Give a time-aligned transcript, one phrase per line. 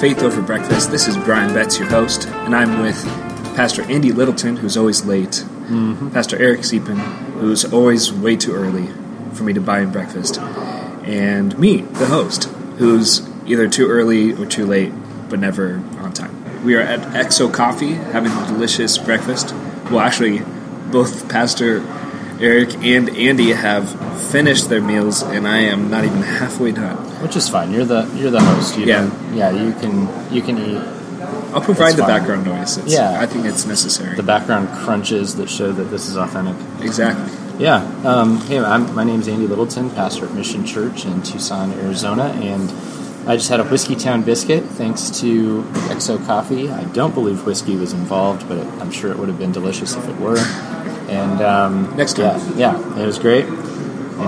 [0.00, 0.90] Faith Over Breakfast.
[0.90, 3.04] This is Brian Betts, your host, and I'm with
[3.54, 6.08] Pastor Andy Littleton, who's always late, mm-hmm.
[6.08, 6.96] Pastor Eric Siepen,
[7.34, 8.86] who's always way too early
[9.34, 12.44] for me to buy him breakfast, and me, the host,
[12.78, 14.90] who's either too early or too late,
[15.28, 16.64] but never on time.
[16.64, 19.52] We are at Exo Coffee having a delicious breakfast.
[19.90, 20.40] Well, actually,
[20.90, 21.86] both Pastor
[22.40, 23.90] Eric and Andy have
[24.30, 27.09] finished their meals, and I am not even halfway done.
[27.22, 27.72] Which is fine.
[27.72, 28.78] You're the you're the host.
[28.78, 29.10] You Yeah.
[29.34, 29.50] yeah.
[29.50, 30.80] You can you can eat
[31.52, 32.18] I'll provide That's the fine.
[32.18, 32.78] background noise.
[32.78, 33.20] It's, Yeah.
[33.20, 34.14] I think it's necessary.
[34.16, 36.56] the background crunches that show that this is authentic.
[36.80, 37.28] exactly.
[37.58, 37.82] Yeah.
[38.04, 42.72] Um, hey, I'm, my name's Andy Littleton, pastor at Mission Church in Tucson, Arizona, and
[43.28, 46.70] I just had a Whiskey Town biscuit thanks to Exo Coffee.
[46.70, 50.08] I don't believe whiskey was involved, but I'm sure it would have been delicious if
[50.08, 50.38] it were.
[51.10, 52.40] And um, Next time.
[52.56, 53.44] yeah, yeah, it was great.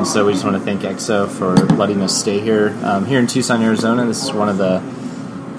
[0.03, 2.77] And so we just want to thank EXO for letting us stay here.
[2.83, 4.83] Um, here in Tucson, Arizona, this is one of the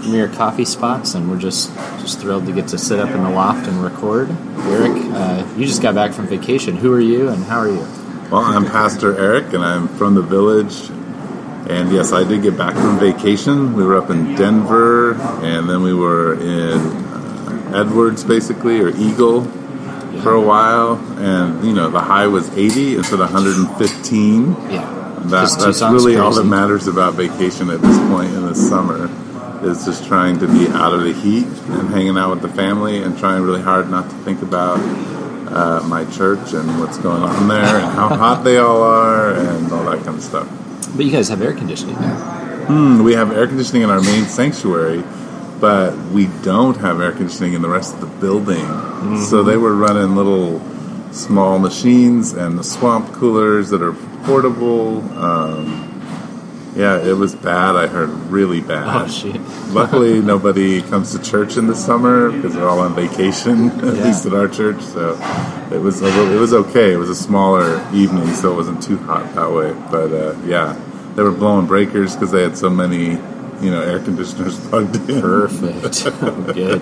[0.02, 3.30] premier coffee spots, and we're just just thrilled to get to sit up in the
[3.30, 4.30] loft and record.
[4.66, 6.76] Eric, uh, you just got back from vacation.
[6.76, 7.88] Who are you, and how are you?
[8.30, 10.90] Well, I'm Pastor Eric, and I'm from the village.
[11.70, 13.74] And yes, I did get back from vacation.
[13.74, 19.48] We were up in Denver, and then we were in uh, Edwards, basically, or Eagle,
[20.22, 20.96] for a while.
[21.18, 24.52] And you know, the high was 80 instead of 115.
[24.72, 29.10] Yeah, That, that's really all that matters about vacation at this point in the summer
[29.64, 33.02] is just trying to be out of the heat and hanging out with the family
[33.02, 34.78] and trying really hard not to think about
[35.48, 39.72] uh, my church and what's going on there and how hot they all are and
[39.72, 40.48] all that kind of stuff.
[40.98, 42.66] but you guys have air conditioning now.
[42.66, 45.04] Hmm, we have air conditioning in our main sanctuary,
[45.60, 48.66] but we don't have air conditioning in the rest of the building.
[49.26, 50.62] So they were running little
[51.12, 53.94] small machines and the swamp coolers that are
[54.26, 55.00] portable.
[55.18, 55.90] Um,
[56.76, 57.76] yeah, it was bad.
[57.76, 58.88] I heard really bad.
[59.04, 59.40] Oh shit!
[59.70, 64.04] Luckily, nobody comes to church in the summer because they're all on vacation, at Yeah.
[64.06, 64.82] least at our church.
[64.82, 65.12] So
[65.72, 66.94] it was a little, it was okay.
[66.94, 69.72] It was a smaller evening, so it wasn't too hot that way.
[69.92, 70.76] But uh, yeah,
[71.16, 73.18] they were blowing breakers because they had so many,
[73.62, 75.22] you know, air conditioners plugged in.
[75.22, 76.04] Perfect.
[76.56, 76.82] Good.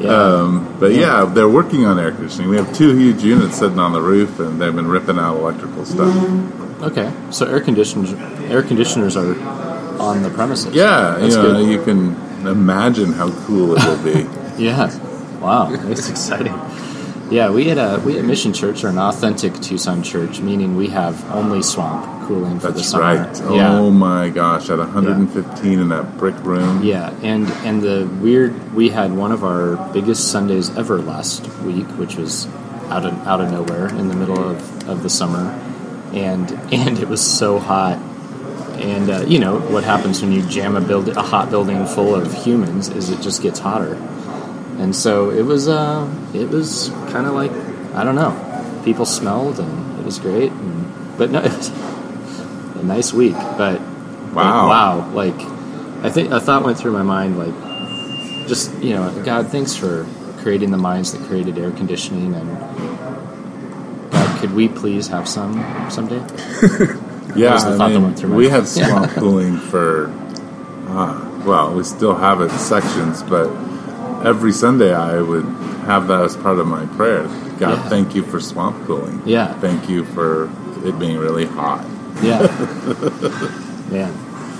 [0.00, 0.08] Yeah.
[0.10, 2.48] Um, but yeah, they're working on air conditioning.
[2.48, 5.84] We have two huge units sitting on the roof, and they've been ripping out electrical
[5.84, 6.82] stuff.
[6.82, 7.12] okay.
[7.30, 8.12] So air conditioners
[8.50, 9.34] air conditioners are
[10.00, 10.74] on the premises.
[10.74, 11.70] Yeah, That's you know, good.
[11.70, 14.26] you can imagine how cool it will be.
[14.60, 14.90] Yeah.
[15.40, 16.52] Wow, that's exciting.
[17.30, 20.88] Yeah, we had a we at Mission Church are an authentic Tucson church, meaning we
[20.88, 23.04] have only swamp cooling for the That's summer.
[23.04, 23.36] right.
[23.54, 23.78] Yeah.
[23.78, 26.82] Oh my gosh, at 115 in that brick room.
[26.82, 31.86] Yeah, and and the weird we had one of our biggest Sundays ever last week,
[31.98, 32.46] which was
[32.88, 35.50] out of out of nowhere in the middle of, of the summer,
[36.12, 37.96] and and it was so hot,
[38.80, 42.12] and uh, you know what happens when you jam a build a hot building full
[42.12, 43.94] of humans is it just gets hotter,
[44.80, 47.52] and so it was uh it was kind of like
[47.94, 48.32] I don't know,
[48.84, 51.68] people smelled and it was great, and, but no, it was
[52.76, 53.80] a nice week, but
[54.32, 54.68] Wow.
[54.68, 55.34] wow, like
[56.04, 60.06] I think a thought went through my mind like just you know God thanks for
[60.38, 62.48] creating the minds that created air conditioning and
[64.12, 65.54] God could we please have some
[65.90, 66.22] someday?
[67.36, 70.08] Yeah, the I thought that mean, went through my we have swamp cooling for,
[70.88, 73.46] uh, well, we still have it in sections, but
[74.24, 75.44] every Sunday I would
[75.86, 77.24] have that as part of my prayer.
[77.58, 77.88] God, Yeah.
[77.88, 79.22] thank you for swamp cooling.
[79.24, 79.52] Yeah.
[79.60, 80.50] Thank you for
[80.84, 81.84] it being really hot.
[82.22, 82.40] yeah
[83.90, 84.10] yeah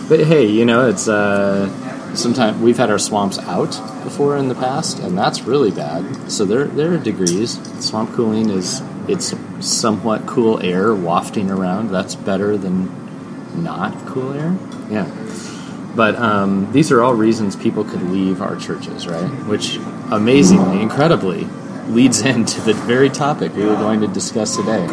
[0.09, 1.69] but hey you know it's uh
[2.15, 3.71] sometimes we've had our swamps out
[4.05, 8.49] before in the past and that's really bad so there there are degrees swamp cooling
[8.51, 12.89] is it's somewhat cool air wafting around that's better than
[13.63, 14.57] not cool air
[14.91, 15.05] yeah
[15.97, 19.77] but um, these are all reasons people could leave our churches right which
[20.11, 21.47] amazingly incredibly
[21.89, 24.87] leads into the very topic we were going to discuss today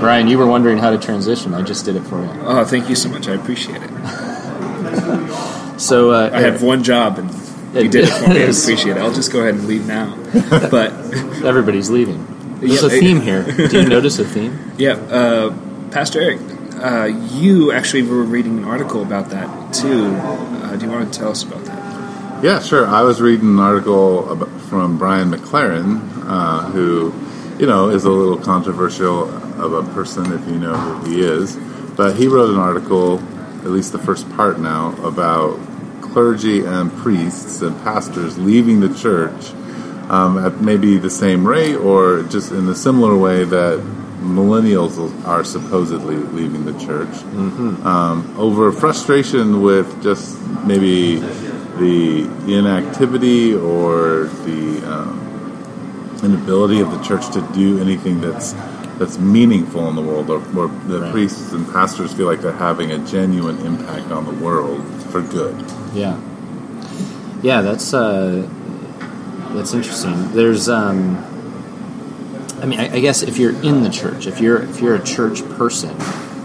[0.00, 2.88] brian you were wondering how to transition i just did it for you Oh, thank
[2.88, 3.28] you so much.
[3.28, 3.90] I appreciate it.
[5.78, 7.28] So uh, I have one job, and
[7.74, 8.36] you did it for me.
[8.42, 8.98] I appreciate it.
[8.98, 10.14] I'll just go ahead and leave now.
[10.70, 10.92] But
[11.44, 12.24] everybody's leaving.
[12.60, 13.42] There's Yeah, a theme here.
[13.42, 14.56] Do you notice a theme?
[14.78, 15.50] yeah, uh,
[15.90, 16.40] Pastor Eric,
[16.76, 20.14] uh, you actually were reading an article about that too.
[20.14, 22.44] Uh, do you want to tell us about that?
[22.44, 22.86] Yeah, sure.
[22.86, 27.14] I was reading an article about, from Brian McLaren, uh, who,
[27.58, 29.28] you know, is a little controversial
[29.60, 31.56] of a person if you know who he is.
[31.96, 33.20] But he wrote an article,
[33.60, 35.58] at least the first part now, about
[36.00, 39.52] clergy and priests and pastors leaving the church
[40.10, 43.78] um, at maybe the same rate or just in a similar way that
[44.22, 47.14] millennials are supposedly leaving the church
[47.84, 51.16] um, over frustration with just maybe
[51.78, 58.54] the inactivity or the um, inability of the church to do anything that's
[58.98, 61.12] that's meaningful in the world, or, or the Right.
[61.12, 65.56] priests and pastors feel like they're having a genuine impact on the world for good.
[65.94, 66.20] Yeah,
[67.42, 68.46] yeah, that's uh,
[69.54, 70.30] that's interesting.
[70.32, 71.16] There's, um,
[72.62, 75.02] I mean, I, I guess if you're in the church, if you're if you're a
[75.04, 75.96] church person,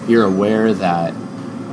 [0.07, 1.13] you're aware that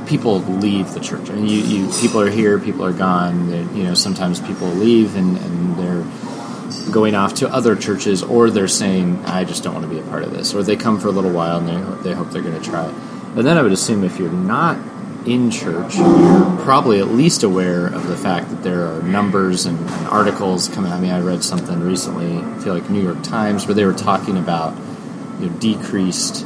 [0.05, 1.31] people leave the church.
[1.31, 3.49] I mean, you, you people are here, people are gone.
[3.75, 8.67] You know, sometimes people leave and, and they're going off to other churches, or they're
[8.67, 11.07] saying, "I just don't want to be a part of this," or they come for
[11.07, 12.93] a little while and they they hope they're going to try.
[13.33, 14.77] But then I would assume if you're not
[15.25, 19.77] in church, you're probably at least aware of the fact that there are numbers and,
[19.79, 20.91] and articles coming.
[20.91, 23.93] I mean, I read something recently, I feel like New York Times, where they were
[23.93, 24.75] talking about
[25.39, 26.45] you know, decreased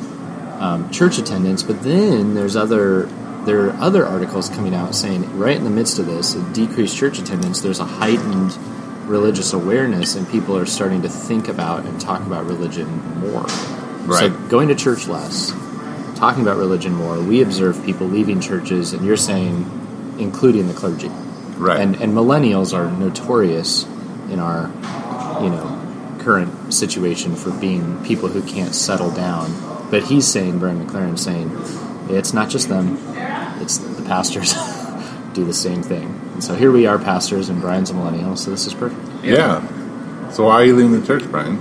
[0.60, 3.08] um, church attendance, but then there's other
[3.46, 6.96] there are other articles coming out saying right in the midst of this, a decreased
[6.98, 8.56] church attendance, there's a heightened
[9.10, 12.88] religious awareness, and people are starting to think about and talk about religion
[13.20, 13.48] more.
[13.50, 13.66] So
[14.06, 14.50] Right.
[14.50, 15.52] going to church less,
[16.20, 17.20] talking about religion more.
[17.20, 19.66] We observe people leaving churches, and you're saying,
[20.20, 21.10] including the clergy,
[21.58, 21.80] Right.
[21.80, 23.86] and and millennials are notorious
[24.30, 24.70] in our,
[25.42, 29.52] you know, current situation for being people who can't settle down.
[29.90, 31.50] But he's saying, Brian McLaren saying,
[32.16, 32.98] it's not just them;
[33.62, 34.54] it's the pastors
[35.34, 36.08] do the same thing.
[36.34, 39.02] And so here we are, pastors, and Brian's a millennial, so this is perfect.
[39.24, 39.62] yeah.
[40.32, 41.58] So why are you leaving the church, Brian?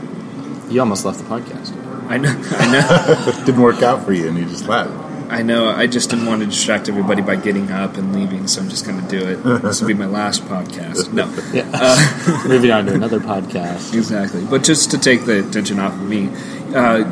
[0.71, 1.73] You almost left the podcast.
[2.09, 4.91] I know, I know, Didn't work out for you, and you just left.
[5.31, 5.69] I know.
[5.69, 8.87] I just didn't want to distract everybody by getting up and leaving, so I'm just
[8.87, 9.37] going to do it.
[9.61, 11.13] This will be my last podcast.
[11.13, 12.45] No, Yeah.
[12.49, 13.95] Moving on to another podcast.
[13.95, 14.43] exactly.
[14.49, 16.31] But just to take the attention off of me,
[16.75, 17.05] uh,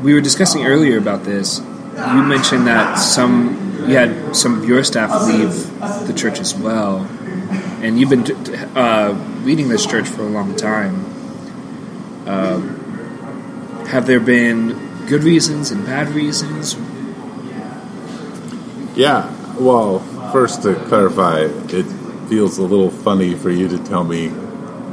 [0.00, 1.58] we were discussing earlier about this.
[1.58, 6.98] You mentioned that some you had some of your staff leave the church as well,
[7.82, 8.24] and you've been
[8.76, 9.12] uh,
[9.42, 11.04] leading this church for a long time.
[13.90, 16.76] Have there been good reasons and bad reasons?
[18.96, 19.34] Yeah.
[19.58, 19.98] Well,
[20.32, 21.82] first to clarify, it
[22.28, 24.30] feels a little funny for you to tell me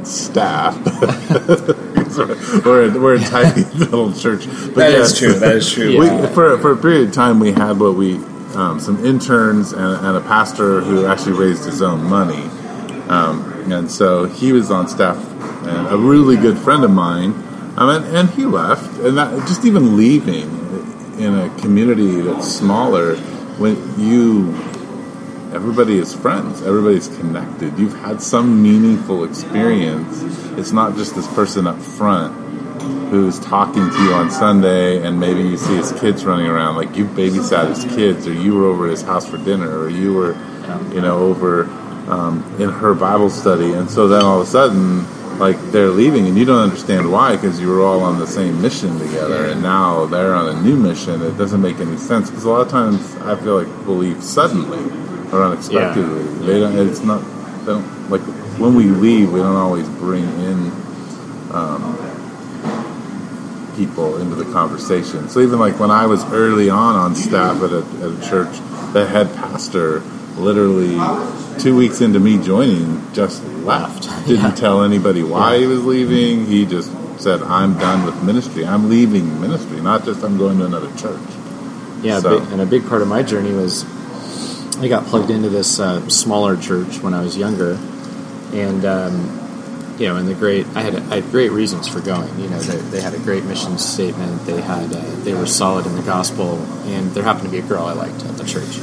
[0.04, 0.74] staff.
[2.64, 4.46] we're, we're a tiny little church.
[4.46, 5.34] But That is true.
[5.34, 5.90] That is true.
[5.90, 6.22] Yeah.
[6.22, 8.16] We, for, for a period of time, we had what we
[8.56, 12.42] um, some interns and, and a pastor who actually raised his own money,
[13.08, 15.16] um, and so he was on staff.
[15.64, 17.32] And a really good friend of mine,
[17.80, 18.98] and, and he left.
[19.00, 20.50] And that, just even leaving
[21.18, 23.16] in a community that's smaller,
[23.58, 24.54] when you
[25.52, 27.78] everybody is friends, everybody's connected.
[27.78, 30.22] You've had some meaningful experience.
[30.58, 32.48] It's not just this person up front
[33.10, 36.94] who's talking to you on Sunday and maybe you see his kids running around like
[36.94, 40.12] you babysat his kids or you were over at his house for dinner or you
[40.12, 40.32] were
[40.92, 41.64] you know over
[42.08, 45.06] um, in her Bible study and so then all of a sudden
[45.38, 48.60] like they're leaving and you don't understand why because you were all on the same
[48.60, 51.22] mission together and now they're on a new mission.
[51.22, 54.22] It doesn't make any sense because a lot of times I feel like people leave
[54.22, 54.78] suddenly
[55.32, 57.20] or unexpectedly they don't it's not
[57.60, 58.22] they don't like
[58.58, 60.72] when we leave we don't always bring in
[61.52, 61.96] um,
[63.76, 65.28] people into the conversation.
[65.28, 68.58] So even like when I was early on on staff at a, at a church,
[68.92, 70.00] the head pastor
[70.36, 70.96] literally
[71.58, 74.02] two weeks into me joining just left.
[74.26, 74.50] Didn't Yeah.
[74.52, 76.46] tell anybody why he was leaving.
[76.46, 78.64] He just said, "I'm done with ministry.
[78.66, 79.80] I'm leaving ministry.
[79.80, 81.20] Not just I'm going to another church."
[82.02, 83.84] Yeah, So- and a big part of my journey was
[84.80, 87.76] I got plugged into this uh, smaller church when I was younger,
[88.52, 92.28] and um, you know, and the great I had I had great reasons for going.
[92.38, 94.46] You know, they, they had a great mission statement.
[94.46, 96.54] They had uh, they were solid in the gospel,
[96.86, 98.78] and there happened to be a girl I liked at the church.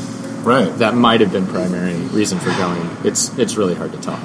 [0.45, 0.73] Right.
[0.77, 2.89] That might have been primary reason for going.
[3.03, 4.19] It's it's really hard to tell,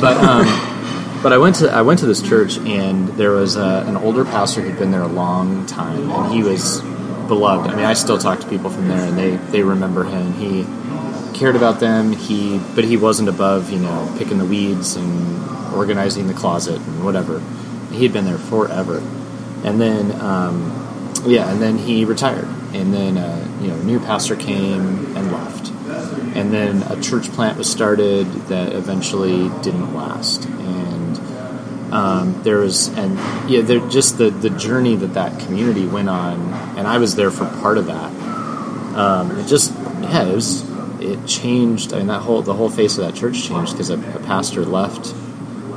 [0.00, 0.16] but.
[0.16, 0.46] Um,
[1.22, 4.24] But I went to I went to this church and there was uh, an older
[4.24, 6.80] pastor who'd been there a long time and he was
[7.28, 7.70] beloved.
[7.70, 10.32] I mean, I still talk to people from there and they they remember him.
[10.32, 10.64] He
[11.38, 12.12] cared about them.
[12.12, 17.04] He but he wasn't above you know picking the weeds and organizing the closet and
[17.04, 17.42] whatever.
[17.92, 18.98] He had been there forever,
[19.62, 20.72] and then um,
[21.26, 25.32] yeah, and then he retired, and then uh, you know a new pastor came and
[25.32, 25.70] left,
[26.36, 31.18] and then a church plant was started that eventually didn't last, and
[31.92, 33.18] um, there was and
[33.50, 37.30] yeah, there just the the journey that that community went on, and I was there
[37.30, 38.12] for part of that.
[38.96, 39.72] Um, it just
[40.02, 40.68] yeah, it was
[41.00, 41.92] it changed.
[41.92, 44.64] I mean, that whole the whole face of that church changed because a, a pastor
[44.64, 45.12] left,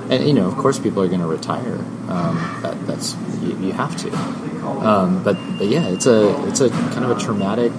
[0.10, 1.80] and you know, of course, people are going to retire.
[2.08, 4.53] Um, that, that's you, you have to.
[4.64, 7.72] Um, but but yeah, it's a it's a kind of a traumatic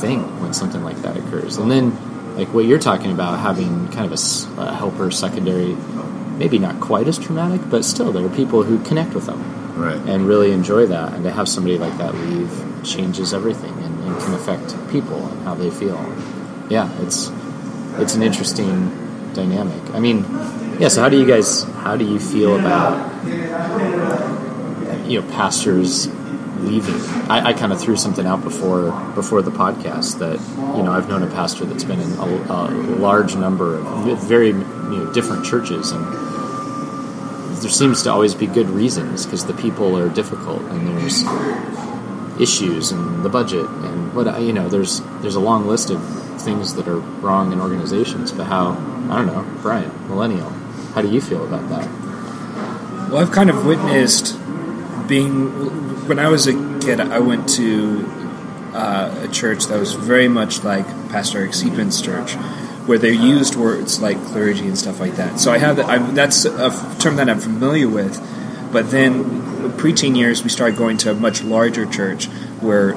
[0.00, 1.96] thing when something like that occurs, and then
[2.36, 4.18] like what you're talking about, having kind of
[4.58, 5.74] a helper secondary,
[6.38, 9.42] maybe not quite as traumatic, but still, there are people who connect with them
[9.76, 9.96] Right.
[10.08, 11.14] and really enjoy that.
[11.14, 12.50] And to have somebody like that leave
[12.84, 15.98] changes everything and, and can affect people and how they feel.
[16.70, 17.30] Yeah, it's
[17.98, 18.90] it's an interesting
[19.34, 19.82] dynamic.
[19.94, 20.24] I mean,
[20.78, 20.88] yeah.
[20.88, 21.64] So how do you guys?
[21.82, 22.98] How do you feel about
[25.08, 26.08] you know pastors
[26.60, 26.94] leaving?
[27.30, 30.38] I, I kind of threw something out before before the podcast that
[30.76, 34.48] you know I've known a pastor that's been in a, a large number of very
[34.48, 36.04] you know different churches and
[37.62, 41.24] there seems to always be good reasons because the people are difficult and there's
[42.40, 46.00] issues and the budget and what you know there's there's a long list of
[46.42, 48.70] things that are wrong in organizations but how
[49.10, 50.50] I don't know Brian millennial
[50.94, 51.88] how do you feel about that
[53.10, 54.38] Well, I've kind of witnessed
[55.08, 57.00] being when I was a kid.
[57.00, 58.06] I went to
[58.74, 62.34] uh, a church that was very much like Pastor Eric Siepin's church,
[62.86, 65.40] where they used words like clergy and stuff like that.
[65.40, 65.86] So I have that.
[65.86, 68.20] I, that's a term that I'm familiar with.
[68.70, 69.24] But then,
[69.78, 72.26] preteen years, we started going to a much larger church
[72.60, 72.92] where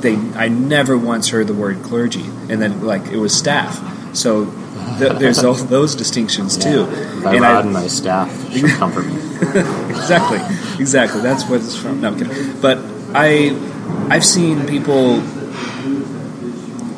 [0.00, 0.14] they.
[0.14, 4.14] I never once heard the word clergy, and then like it was staff.
[4.14, 4.52] So
[4.98, 6.86] th- there's all those distinctions too.
[7.20, 10.38] my and rod and my staff should comfort me exactly,
[10.80, 11.20] exactly.
[11.20, 12.00] That's what it's from.
[12.00, 12.58] No, I'm kidding.
[12.60, 12.78] But
[13.12, 13.54] I,
[14.08, 15.20] I've seen people.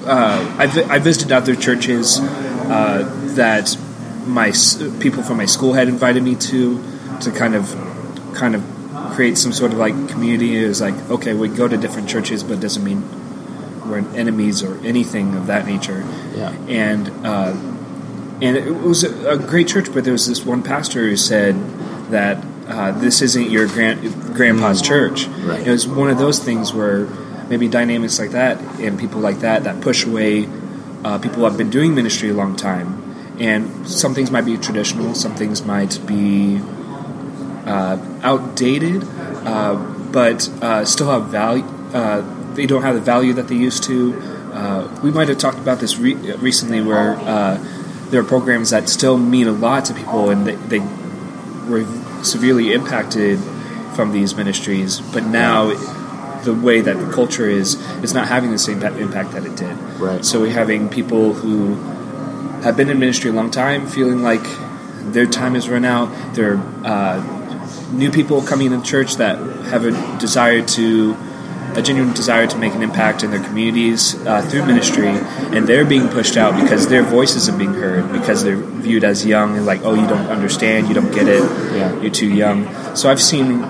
[0.09, 3.77] Uh, I've I visited other churches uh, that
[4.25, 4.53] my
[5.01, 6.81] people from my school had invited me to
[7.23, 7.75] to kind of
[8.35, 8.63] kind of
[9.15, 10.63] create some sort of like community.
[10.65, 13.03] It was like okay, we go to different churches, but it doesn't mean
[13.89, 16.05] we're enemies or anything of that nature
[16.35, 17.55] yeah and uh,
[18.41, 19.93] and it was a, a great church.
[19.93, 21.55] But there was this one pastor who said
[22.11, 25.27] that uh, this isn't your grand, grandpa's church.
[25.27, 25.67] Right.
[25.67, 27.07] It was one of those things where
[27.49, 30.49] maybe dynamics like that and people like that that push away
[31.05, 33.05] uh, people who have been doing ministry a long time.
[33.41, 36.61] And some things might be traditional, some things might be
[37.65, 39.77] uh, outdated, uh,
[40.13, 41.65] but uh, still have value.
[42.59, 44.21] They don't have the value that they used to.
[44.53, 47.57] Uh, we might have talked about this re- recently, where uh,
[48.11, 50.81] there are programs that still mean a lot to people, and they, they
[51.71, 51.87] were
[52.25, 53.39] severely impacted
[53.95, 55.01] from these ministries.
[55.01, 55.73] But now,
[56.43, 59.77] the way that the culture is, is not having the same impact that it did.
[60.01, 60.25] Right.
[60.25, 61.77] So we're having people who
[62.63, 64.43] have been in ministry a long time, feeling like
[65.13, 66.35] their time has run out.
[66.35, 71.15] There are uh, new people coming in church that have a desire to,
[71.77, 75.85] a genuine desire to make an impact in their communities uh, through ministry, and they're
[75.85, 79.67] being pushed out because their voices are being heard because they're viewed as young and
[79.67, 81.43] like, oh, you don't understand, you don't get it,
[81.77, 82.01] Yeah.
[82.01, 82.67] you're too young.
[82.97, 83.63] So I've seen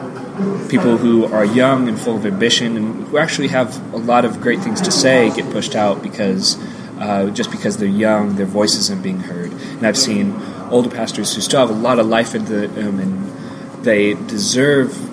[0.69, 4.41] people who are young and full of ambition and who actually have a lot of
[4.41, 6.57] great things to say get pushed out because
[6.99, 9.51] uh, just because they're young, their voice isn't being heard.
[9.53, 10.35] And I've seen
[10.71, 15.08] older pastors who still have a lot of life in them and they deserve.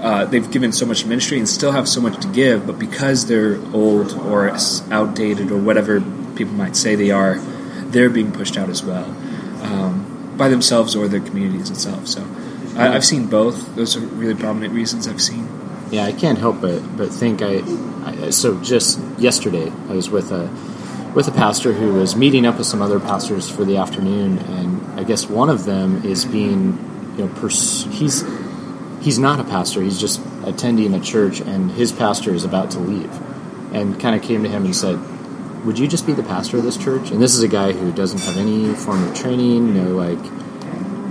[0.00, 3.26] Uh, they've given so much ministry and still have so much to give, but because
[3.26, 4.48] they're old or
[4.90, 6.00] outdated or whatever
[6.34, 7.38] people might say they are,
[7.90, 9.04] they're being pushed out as well
[9.62, 12.06] um, by themselves or their communities itself.
[12.06, 12.26] So
[12.76, 13.74] I, I've seen both.
[13.76, 15.46] Those are really prominent reasons I've seen.
[15.90, 17.62] Yeah, I can't help but but think I,
[18.04, 18.30] I.
[18.30, 20.48] So just yesterday, I was with a
[21.14, 25.00] with a pastor who was meeting up with some other pastors for the afternoon, and
[25.00, 26.78] I guess one of them is being,
[27.18, 28.22] you know, pers- he's
[29.00, 29.82] he's not a pastor.
[29.82, 33.10] He's just attending a church, and his pastor is about to leave,
[33.72, 34.98] and kind of came to him and said,
[35.64, 37.92] "Would you just be the pastor of this church?" And this is a guy who
[37.92, 40.18] doesn't have any form of training, no like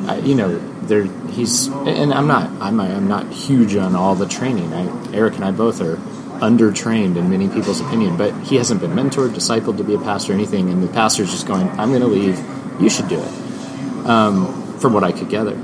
[0.08, 4.28] I, you know, there he's and I'm not I'm I'm not huge on all the
[4.28, 4.74] training.
[4.74, 5.98] I, Eric and I both are
[6.40, 10.32] undertrained in many people's opinion, but he hasn't been mentored, discipled to be a pastor,
[10.32, 10.70] or anything.
[10.70, 12.40] And the pastor's just going, "I'm going to leave.
[12.82, 15.56] You should do it." Um, from what I could gather,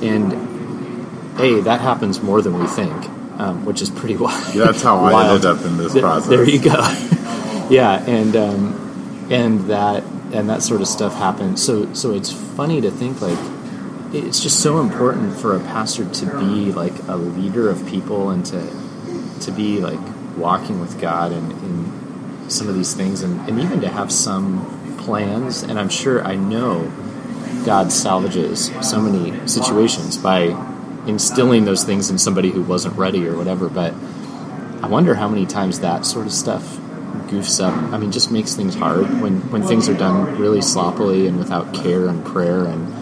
[0.00, 0.32] and
[1.36, 2.92] hey, that happens more than we think,
[3.38, 4.54] um, which is pretty wild.
[4.54, 6.28] Yeah, That's how I ended up in this Th- process.
[6.28, 6.70] There you go.
[7.70, 11.62] yeah, and um, and that and that sort of stuff happens.
[11.62, 13.38] So so it's funny to think like
[14.12, 18.44] it's just so important for a pastor to be like a leader of people and
[18.46, 18.60] to
[19.40, 20.00] to be like
[20.36, 24.96] walking with God and in some of these things and, and even to have some
[24.98, 26.90] plans and I'm sure I know
[27.64, 30.48] God salvages so many situations by
[31.06, 33.92] instilling those things in somebody who wasn't ready or whatever but
[34.82, 36.78] I wonder how many times that sort of stuff
[37.28, 37.72] goofs up.
[37.92, 41.72] I mean, just makes things hard when, when things are done really sloppily and without
[41.72, 42.92] care and prayer and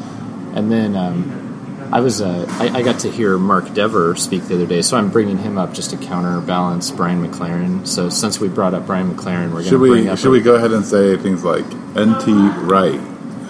[0.57, 4.55] and then um, I was uh, I, I got to hear Mark Dever speak the
[4.57, 7.87] other day, so I'm bringing him up just to counterbalance Brian McLaren.
[7.87, 10.29] So since we brought up Brian McLaren, we're going to Should bring we up should
[10.29, 11.65] a- we go ahead and say things like
[11.97, 12.27] NT
[12.71, 13.01] Wright?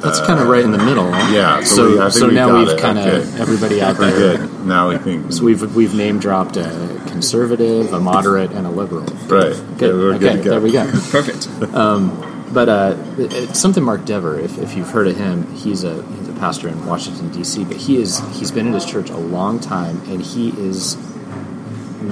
[0.02, 1.10] That's kind of right in the middle.
[1.12, 1.32] huh?
[1.32, 3.40] yeah, so So we- I think so we now got we've kind of Okay.
[3.42, 4.10] everybody out there.
[4.38, 4.64] good.
[4.66, 9.04] Now we think So we've we've name dropped a conservative, a moderate, and a liberal.
[9.28, 9.54] right.
[9.78, 9.94] Good.
[9.94, 10.50] Yeah, we're okay, good go.
[10.50, 10.84] there we go.
[11.10, 11.48] Perfect.
[12.52, 16.28] But uh, it's something Mark Dever, if, if you've heard of him, he's a he's
[16.28, 17.62] a pastor in Washington D.C.
[17.64, 20.96] But he is he's been in his church a long time, and he is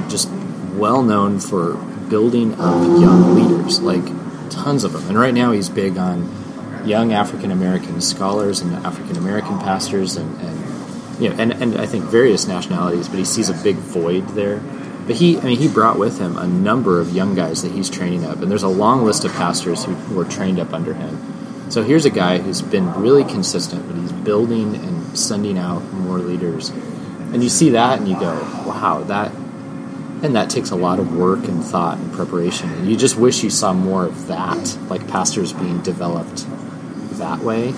[0.08, 0.28] just
[0.76, 1.74] well known for
[2.08, 4.04] building up young leaders, like
[4.50, 5.02] tons of them.
[5.08, 6.30] And right now, he's big on
[6.88, 11.86] young African American scholars and African American pastors, and, and you know, and, and I
[11.86, 13.08] think various nationalities.
[13.08, 14.60] But he sees a big void there.
[15.06, 17.88] But he, I mean, he brought with him a number of young guys that he's
[17.88, 21.70] training up, and there's a long list of pastors who were trained up under him.
[21.70, 26.18] So here's a guy who's been really consistent, but he's building and sending out more
[26.18, 26.70] leaders.
[27.32, 28.34] And you see that, and you go,
[28.66, 29.32] "Wow, that."
[30.20, 32.70] And that takes a lot of work and thought and preparation.
[32.70, 36.44] And you just wish you saw more of that, like pastors being developed
[37.18, 37.72] that way,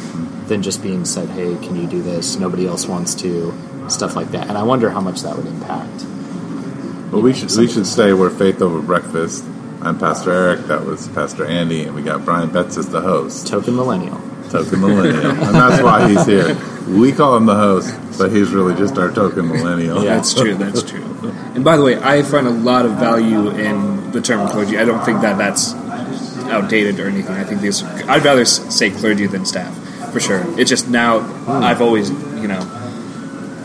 [0.47, 3.53] than just being said, "Hey, can you do this?" Nobody else wants to,
[3.89, 4.49] stuff like that.
[4.49, 6.05] And I wonder how much that would impact.
[7.13, 9.45] Well, we should we should say we're Faith Over Breakfast.
[9.83, 10.67] I'm Pastor Eric.
[10.67, 14.21] That was Pastor Andy, and we got Brian Betts as the host, Token millennial.
[14.51, 16.57] token millennial, and that's why he's here.
[16.89, 20.05] We call him the host, but he's really just our token millennial.
[20.05, 20.17] Yeah.
[20.17, 20.55] That's true.
[20.55, 21.05] That's true.
[21.51, 24.79] And by the way, I find a lot of value in the term clergy.
[24.79, 25.73] I don't think that that's
[26.51, 27.35] outdated or anything.
[27.37, 27.83] I think these.
[27.83, 29.73] I'd rather say clergy than staff
[30.13, 30.43] for sure.
[30.59, 31.21] It's just now.
[31.49, 32.61] I've always, you know,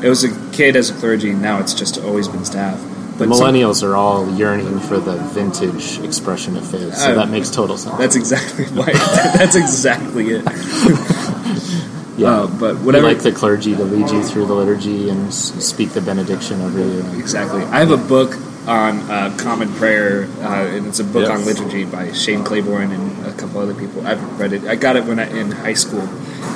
[0.03, 1.33] it was a kid as a clergy.
[1.33, 2.79] Now it's just always been staff.
[3.17, 7.29] But some- millennials are all yearning for the vintage expression of faith, so Uh, that
[7.29, 7.97] makes total sense.
[7.97, 8.91] that's exactly why.
[9.37, 10.43] that's exactly it.
[12.17, 13.07] yeah, Uh, but you whatever.
[13.07, 17.05] like the clergy to lead you through the liturgy and speak the benediction over you.
[17.19, 17.63] Exactly.
[17.63, 18.35] I have a book
[18.67, 21.31] on uh, common prayer, uh, and it's a book Yes.
[21.39, 24.05] on liturgy by Shane Claiborne and a couple other people.
[24.05, 24.63] I've read it.
[24.65, 26.01] I got it when I in high school,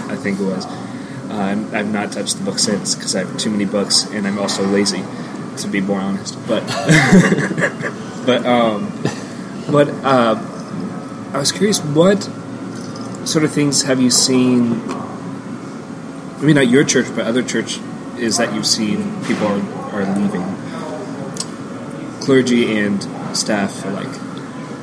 [0.10, 0.66] I think it was.
[0.66, 4.40] Uh, I've not touched the book since because I have too many books, and I'm
[4.40, 5.04] also lazy,
[5.58, 6.36] to be more honest.
[6.48, 6.66] But,
[8.26, 8.92] but, um,
[9.72, 10.36] but uh,
[11.34, 12.24] I was curious, what
[13.28, 14.82] sort of things have you seen?
[14.90, 17.80] I mean, not your church, but other church
[18.18, 19.62] is that you've seen people are,
[19.94, 20.42] are leaving
[22.30, 23.02] clergy and
[23.36, 24.06] staff alike.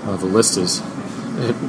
[0.04, 0.80] Oh, the list is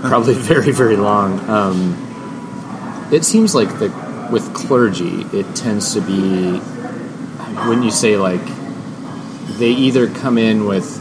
[0.02, 1.40] probably very, very long.
[1.48, 3.90] Um, it seems like the
[4.32, 6.58] with clergy, it tends to be
[7.68, 8.42] when you say like
[9.60, 10.98] they either come in with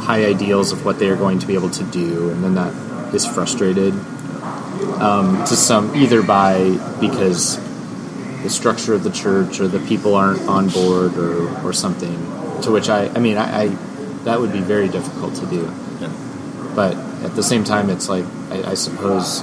[0.00, 3.14] high ideals of what they are going to be able to do, and then that
[3.14, 3.94] is frustrated
[4.98, 7.60] um, to some either by because
[8.42, 12.16] the structure of the church or the people aren't on board or, or something.
[12.62, 13.89] To which I, I mean, I, I
[14.24, 15.70] that would be very difficult to do
[16.74, 19.42] but at the same time, it's like I, I suppose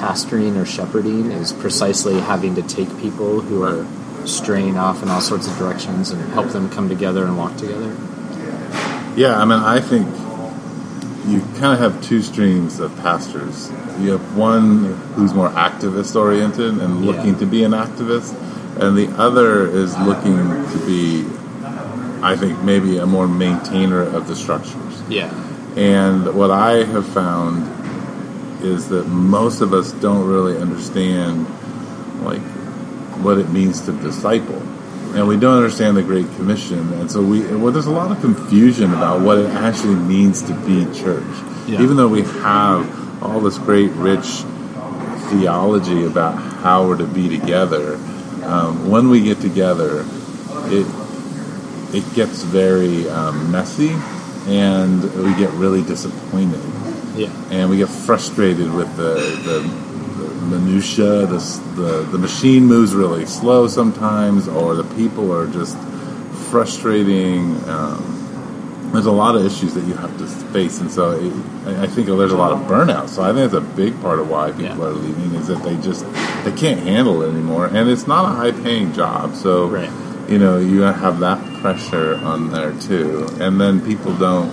[0.00, 3.86] pastoring or shepherding is precisely having to take people who are
[4.26, 7.96] straying off in all sorts of directions and help them come together and walk together.
[9.16, 10.06] Yeah, I mean, I think
[11.26, 13.70] you kind of have two streams of pastors.
[14.00, 17.12] You have one who's more activist oriented and Yeah.
[17.12, 18.34] looking to be an activist,
[18.80, 21.26] and the other is looking to be,
[22.22, 25.02] I think, maybe a more maintainer of the structures.
[25.08, 25.32] Yeah,
[25.76, 27.66] And what I have found
[28.64, 31.46] is that most of us don't really understand
[32.24, 32.42] like
[33.22, 34.60] what it means to disciple.
[35.14, 38.20] And we don't understand the Great Commission, and so we well, there's a lot of
[38.20, 41.24] confusion about what it actually means to be church.
[41.66, 41.80] Yeah.
[41.80, 44.26] Even though we have all this great, rich
[45.30, 47.94] theology about how we're to be together,
[48.44, 50.04] um, when we get together,
[50.66, 50.86] it
[51.92, 53.90] it gets very um, messy,
[54.46, 56.60] and we get really disappointed,
[57.16, 59.60] yeah, and we get frustrated with the the,
[60.50, 61.26] the minutia.
[61.26, 61.38] The,
[61.76, 65.76] the the machine moves really slow sometimes, or the people are just
[66.50, 67.56] frustrating.
[67.68, 68.14] Um,
[68.92, 71.32] there's a lot of issues that you have to face, and so it,
[71.66, 73.08] I I think there's a lot of burnout.
[73.10, 74.84] So I think it's a big part of why people Yeah.
[74.86, 76.06] are leaving is that they just
[76.44, 79.34] they can't handle it anymore, and it's not a high paying job.
[79.34, 79.90] So Right.
[80.28, 84.52] You know you have that pressure on there too, and then people don't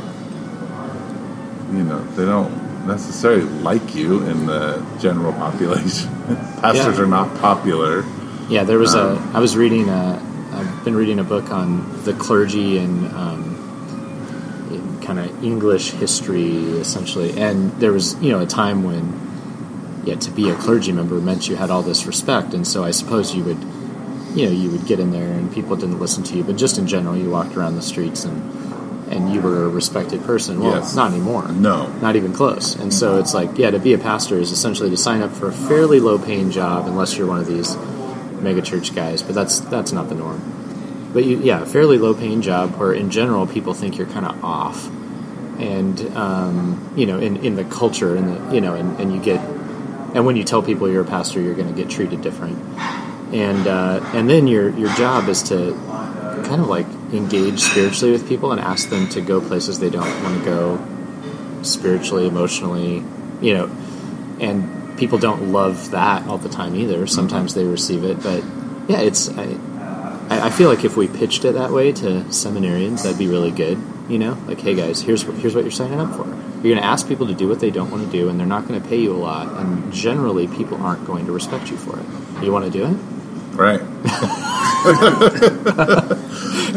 [1.73, 6.09] you know they don't necessarily like you in the general population.
[6.61, 7.03] Pastors Yeah.
[7.03, 8.03] are not popular.
[8.49, 8.63] yeah.
[8.63, 9.37] There was Um, a.
[9.37, 10.21] I was reading a.
[10.53, 13.07] I've been reading a book on the clergy and.
[13.13, 13.51] Um,
[14.71, 19.03] in kind of English history, essentially, and there was you know a time when
[20.05, 22.91] yeah, to be a clergy member meant you had all this respect, and so I
[22.91, 23.57] suppose you would
[24.35, 26.77] you know you would get in there and people didn't listen to you, but just
[26.77, 28.51] in general, you walked around the streets and
[29.11, 30.59] and you were a respected person.
[30.59, 30.95] Well, Yes.
[30.95, 31.47] not anymore.
[31.51, 31.87] No.
[32.01, 32.75] not even close.
[32.75, 35.47] And so it's like, yeah, to be a pastor is essentially to sign up for
[35.47, 37.77] a fairly low paying job, unless you're one of these
[38.41, 39.21] mega church guys.
[39.21, 40.41] But that's that's not the norm.
[41.13, 44.25] But you, yeah, a fairly low paying job where in general people think you're kind
[44.25, 44.89] of off,
[45.59, 49.21] and um, you know, in, in the culture and the you know, and, and you
[49.21, 49.39] get,
[50.15, 52.57] and when you tell people you're a pastor, you're going to get treated different,
[53.33, 55.73] and uh, and then your your job is to
[56.45, 60.23] kind of like engage spiritually with people and ask them to go places they don't
[60.23, 63.03] want to go spiritually, emotionally,
[63.41, 63.65] you know,
[64.39, 67.07] and people don't love that all the time either.
[67.07, 68.43] Sometimes they receive it, but
[68.87, 69.29] yeah, it's.
[69.29, 69.57] I,
[70.29, 73.51] I I feel like if we pitched it that way to seminarians, that'd be really
[73.51, 73.79] good.
[74.09, 76.25] You know, like, hey guys, here's here's what you're signing up for.
[76.25, 78.47] You're going to ask people to do what they don't want to do, and they're
[78.47, 79.47] not going to pay you a lot.
[79.59, 82.43] And generally, people aren't going to respect you for it.
[82.43, 83.14] You want to do it?
[83.55, 83.81] Right.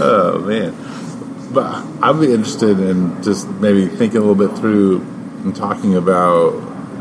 [0.01, 0.75] oh man.
[1.53, 5.01] But I'd be interested in just maybe thinking a little bit through
[5.45, 6.55] and talking about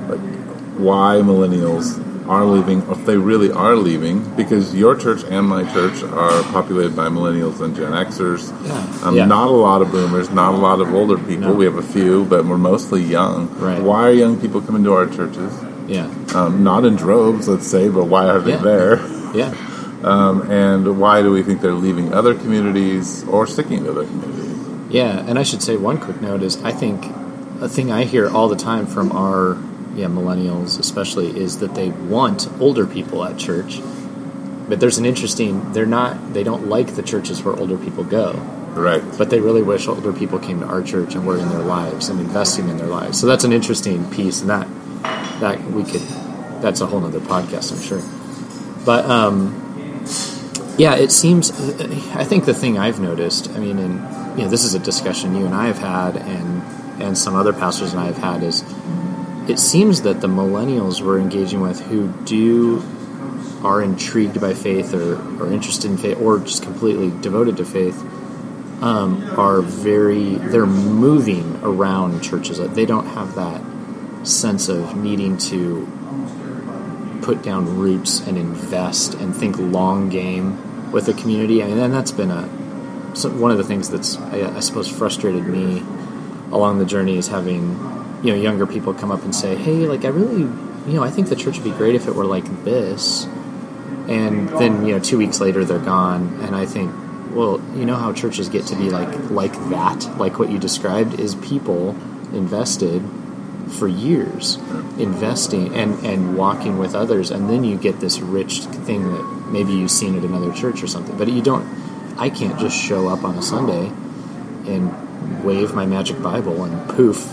[0.10, 0.20] like
[0.78, 5.63] why millennials are leaving, or if they really are leaving, because your church and my
[5.74, 8.52] church are populated by millennials and Gen Xers.
[8.66, 9.08] Yeah.
[9.08, 9.26] Um, Yeah.
[9.26, 11.50] Not a lot of boomers, not a lot of older people.
[11.50, 11.54] No.
[11.54, 13.48] We have a few, but we're mostly young.
[13.60, 13.82] Right.
[13.82, 15.54] Why are young people coming to our churches?
[15.88, 18.58] Yeah, Um, not in droves, let's say, but why are they Yeah.
[18.62, 19.00] there?
[19.34, 19.54] Yeah.
[20.04, 24.94] Um, and why do we think they're leaving other communities or sticking to other communities?
[24.94, 27.04] Yeah, and I should say one quick note is I think
[27.62, 29.58] a thing I hear all the time from our
[29.96, 33.82] yeah millennials especially is that they want older people at church,
[34.70, 38.34] but there's an interesting they're not they don't like the churches where older people go,
[38.76, 39.02] Right.
[39.18, 42.10] but they really wish older people came to our church and were in their lives
[42.10, 43.20] and investing in their lives.
[43.20, 44.68] So that's an interesting piece, and that
[45.42, 46.02] that we could
[46.62, 48.02] that's a whole nother podcast, I'm sure.
[48.88, 49.54] But um,
[50.78, 51.52] yeah, it seems.
[51.52, 55.36] I think the thing I've noticed, I mean, and you know, this is a discussion
[55.36, 56.63] you and I have had, and
[57.02, 58.63] and some other pastors and I have had, is
[59.50, 62.82] it seems that the millennials we're engaging with who do
[63.62, 68.00] are intrigued by faith or, or interested in faith or just completely devoted to faith
[68.82, 73.62] um, are very they're moving around churches they don't have that
[74.26, 75.86] sense of needing to
[77.28, 81.62] put down roots and invest and think long game with the community.
[81.62, 82.44] I mean, and that's been a
[83.28, 85.80] one of the things that's I, I suppose frustrated me
[86.54, 87.72] along the journey is having
[88.24, 90.44] you know younger people come up and say, "Hey, like I really,
[90.88, 93.26] you know, I think the church would be great if it were like this,"
[94.08, 96.94] and then you know two weeks later they're gone, and I think.
[97.36, 101.20] Well, you know how churches get to be like like that, like what you described,
[101.20, 101.90] is people
[102.34, 103.04] invested
[103.70, 104.56] for years
[104.98, 109.74] investing and, and walking with others and then you get this rich thing that maybe
[109.74, 111.18] you've seen at another church or something.
[111.18, 111.66] But you don't
[112.20, 113.88] i can't just show up on a sunday
[114.66, 117.32] and wave my magic bible and poof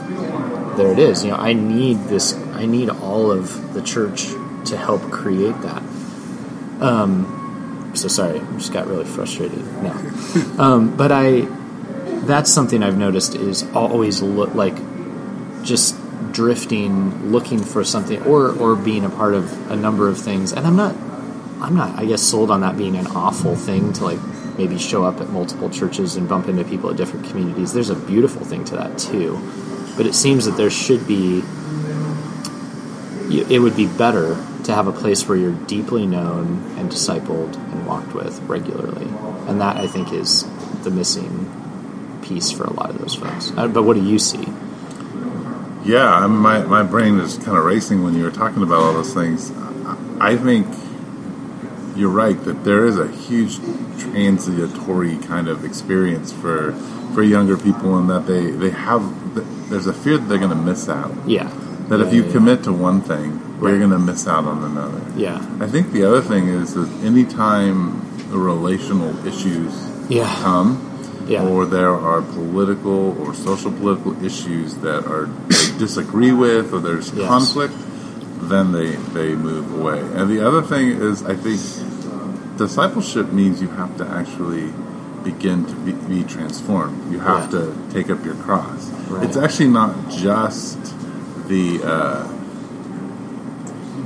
[0.76, 1.24] there it is.
[1.24, 4.28] You know i need this i need all of the church
[4.66, 5.82] to help create that.
[6.80, 9.92] Um, so sorry i just got really frustrated no
[10.58, 11.42] um, but i
[12.26, 14.74] that's something i've noticed is always look like
[15.62, 15.96] just
[16.34, 20.52] drifting, looking for something, or or being a part of a number of things.
[20.52, 20.94] And I'm not,
[21.62, 24.18] I'm not, I guess, sold on that being an awful thing to like
[24.58, 27.72] maybe show up at multiple churches and bump into people at different communities.
[27.72, 29.38] There's a beautiful thing to that too,
[29.96, 31.42] but it seems that there should be.
[33.26, 37.86] It would be better to have a place where you're deeply known and discipled and
[37.86, 39.06] walked with regularly,
[39.48, 40.44] and that I think is
[40.82, 41.50] the missing
[42.22, 43.50] piece for a lot of those folks.
[43.56, 44.46] Uh, But what do you see?
[45.84, 48.78] Yeah, I mean, my, my brain is kind of racing when you were talking about
[48.80, 49.50] all those things.
[50.20, 50.66] I think
[51.96, 53.58] you're right that there is a huge
[53.98, 56.72] transitory kind of experience for
[57.14, 59.02] for younger people, and that they, they have
[59.70, 61.12] there's a fear that they're going to miss out.
[61.28, 61.44] Yeah.
[61.88, 62.32] That Yeah, if you yeah, yeah.
[62.32, 63.70] commit to one thing, Right.
[63.70, 65.00] you're going to miss out on another.
[65.16, 65.36] Yeah.
[65.60, 69.72] I think the other thing is that anytime the relational issues
[70.08, 70.26] Yeah.
[70.42, 70.80] come,
[71.28, 71.46] Yeah.
[71.46, 75.28] or there are political or social political issues that are
[75.78, 77.28] disagree with, or there's Yes.
[77.28, 77.74] conflict,
[78.42, 80.00] then they they move away.
[80.14, 81.60] And the other thing is, I think
[82.56, 84.72] discipleship means you have to actually
[85.24, 87.10] begin to be, be transformed.
[87.12, 87.60] You have Yeah.
[87.60, 88.90] to take up your cross.
[89.08, 89.24] Right.
[89.24, 90.78] It's actually not just
[91.48, 91.82] the.
[91.82, 92.28] Uh,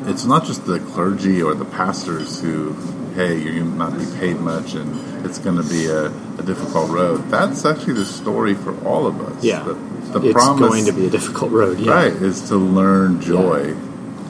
[0.07, 2.72] it's not just the clergy or the pastors who,
[3.14, 6.07] hey, you're going to not be paid much and it's going to be a,
[6.38, 7.28] a difficult road.
[7.31, 9.44] That's actually the story for all of us.
[9.44, 9.62] Yeah.
[9.64, 9.74] The,
[10.12, 11.79] the it's promise, going to be a difficult road.
[11.79, 11.92] Yeah.
[11.92, 13.75] right, is to learn joy.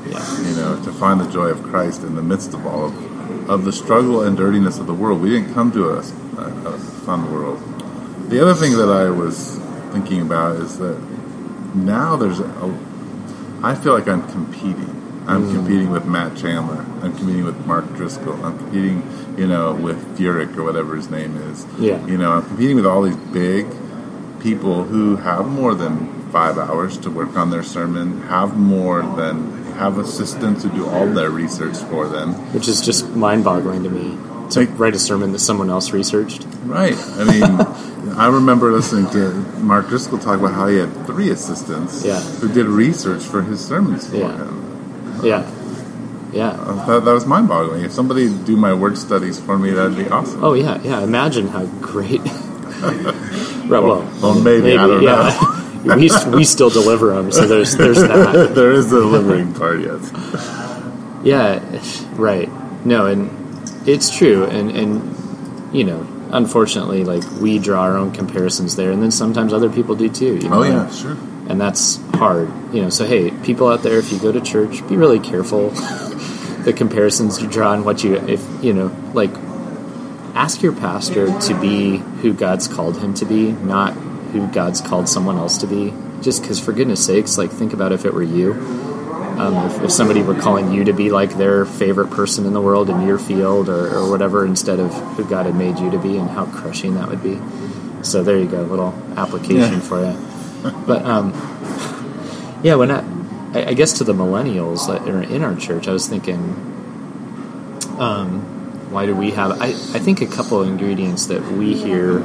[0.07, 0.41] Yeah.
[0.49, 3.65] You know, to find the joy of Christ in the midst of all of of
[3.65, 5.21] the struggle and dirtiness of the world.
[5.23, 7.59] We didn't come to a, a, a fun world.
[8.31, 9.59] The other thing that I was
[9.93, 10.99] thinking about is that
[11.75, 12.79] now there's a.
[13.63, 14.95] I feel like I'm competing.
[15.27, 15.55] I'm Mm.
[15.57, 16.85] competing with Matt Chandler.
[17.03, 18.43] I'm competing with Mark Driscoll.
[18.45, 19.03] I'm competing,
[19.37, 21.67] you know, with Furtick or whatever his name is.
[21.79, 22.05] Yeah.
[22.07, 23.67] You know, I'm competing with all these big
[24.41, 29.57] people who have more than five hours to work on their sermon, have more than
[29.75, 32.35] have assistants who do all their research for them.
[32.53, 34.17] which is just mind-boggling to me
[34.51, 36.47] to Like- write a sermon that someone else researched.
[36.67, 36.97] Right.
[37.19, 42.05] I mean, I remember listening to Mark Driscoll talk about how he had three assistants
[42.05, 42.19] Yeah.
[42.41, 44.37] who did research for his sermons for Yeah.
[44.37, 44.65] him.
[45.23, 45.43] Yeah,
[46.33, 46.49] yeah.
[46.51, 47.85] Uh, That, that was mind boggling.
[47.85, 50.43] If somebody do my word studies for me, that'd be awesome.
[50.43, 51.01] Oh yeah, yeah.
[51.03, 52.21] Imagine how great.
[53.69, 55.97] right, well, Well, maybe, I don't yeah.
[55.97, 58.53] we we still deliver them, so there's there's that.
[58.55, 60.11] there is a delivering part, yes.
[61.25, 61.61] Yeah,
[62.15, 62.49] right.
[62.85, 63.31] No, and
[63.89, 69.03] it's true, and and you know, unfortunately, like we draw our own comparisons there, and
[69.03, 70.37] then sometimes other people do too.
[70.37, 70.61] You know?
[70.61, 71.17] Oh, yeah, sure.
[71.49, 72.49] and that's hard.
[72.73, 75.71] You know, so hey, people out there, if you go to church, be really careful
[76.65, 79.31] the comparisons you draw and what you, if you know, like,
[80.39, 83.93] ask your pastor to be who God's called him to be, not
[84.33, 85.93] who God's called someone else to be.
[86.23, 88.53] Just because, for goodness sakes, like, think about if it were you.
[88.53, 92.61] Um, if, if somebody were calling you to be like their favorite person in the
[92.61, 95.99] world in your field or, or whatever instead of who God had made you to
[95.99, 97.39] be and how crushing that would be.
[98.03, 99.81] So there you go, little application Yeah.
[99.81, 100.17] for you.
[100.87, 101.33] But um,
[102.63, 103.05] yeah, when I,
[103.55, 106.39] I, I guess to the millennials that are in our church, I was thinking,
[107.99, 108.58] um,
[108.91, 109.61] why do we have?
[109.61, 112.25] I, I think a couple of ingredients that we hear.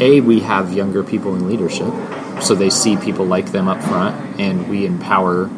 [0.00, 1.92] A, we have younger people in leadership,
[2.42, 5.48] so they see people like them up front, and we empower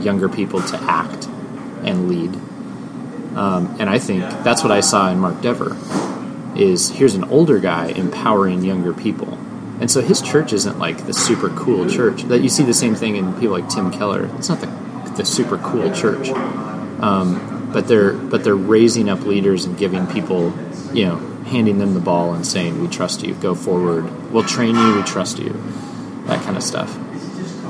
[0.00, 1.26] younger people to act
[1.82, 2.34] and lead.
[3.36, 5.76] Um, and I think that's what I saw in Mark Dever.
[6.54, 9.38] Is here's an older guy empowering younger people,
[9.80, 12.94] and so his church isn't like the super cool church that you see the same
[12.94, 14.26] thing in people like Tim Keller.
[14.36, 14.66] It's not the
[15.16, 16.28] the super cool church,
[17.00, 20.52] um, but they're but they're raising up leaders and giving people,
[20.92, 23.34] you know, handing them the ball and saying, "We trust you.
[23.34, 24.32] Go forward.
[24.32, 24.96] We'll train you.
[24.96, 25.54] We trust you."
[26.26, 26.96] That kind of stuff.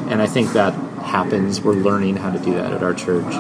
[0.09, 1.61] And I think that happens.
[1.61, 3.33] We're learning how to do that at our church.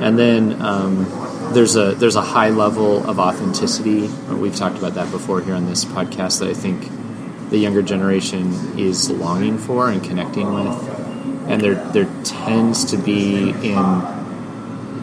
[0.00, 1.04] And then um,
[1.52, 4.08] there's a there's a high level of authenticity.
[4.32, 6.40] We've talked about that before here on this podcast.
[6.40, 6.88] That I think
[7.50, 11.48] the younger generation is longing for and connecting with.
[11.48, 13.76] And there there tends to be in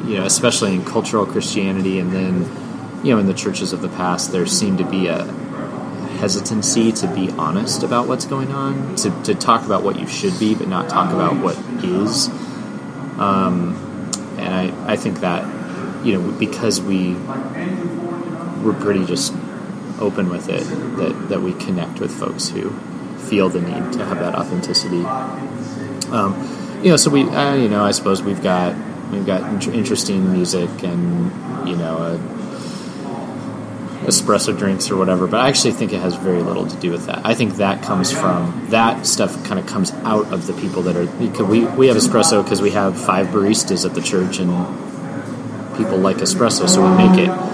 [0.04, 3.90] you know especially in cultural Christianity and then you know in the churches of the
[3.90, 5.24] past there seemed to be a
[6.24, 10.40] hesitancy to be honest about what's going on, to, to talk about what you should
[10.40, 12.30] be, but not talk about what is.
[13.20, 13.76] Um,
[14.38, 15.44] and I, I think that,
[16.06, 17.16] you know, because we
[18.64, 19.34] we're pretty just
[20.00, 20.64] open with it,
[20.98, 22.72] that, that we connect with folks who
[23.18, 25.04] feel the need to have that authenticity.
[26.10, 28.76] Um, you know, so we, uh, you know, I suppose we've got
[29.14, 32.44] we've got int- interesting music and you know a
[34.06, 37.06] espresso drinks or whatever, but I actually think it has very little to do with
[37.06, 37.26] that.
[37.26, 40.96] I think that comes from that stuff kind of comes out of the people that
[40.96, 44.52] are because we we have espresso because we have five baristas at the church and
[45.78, 47.54] people like espresso, so we make it.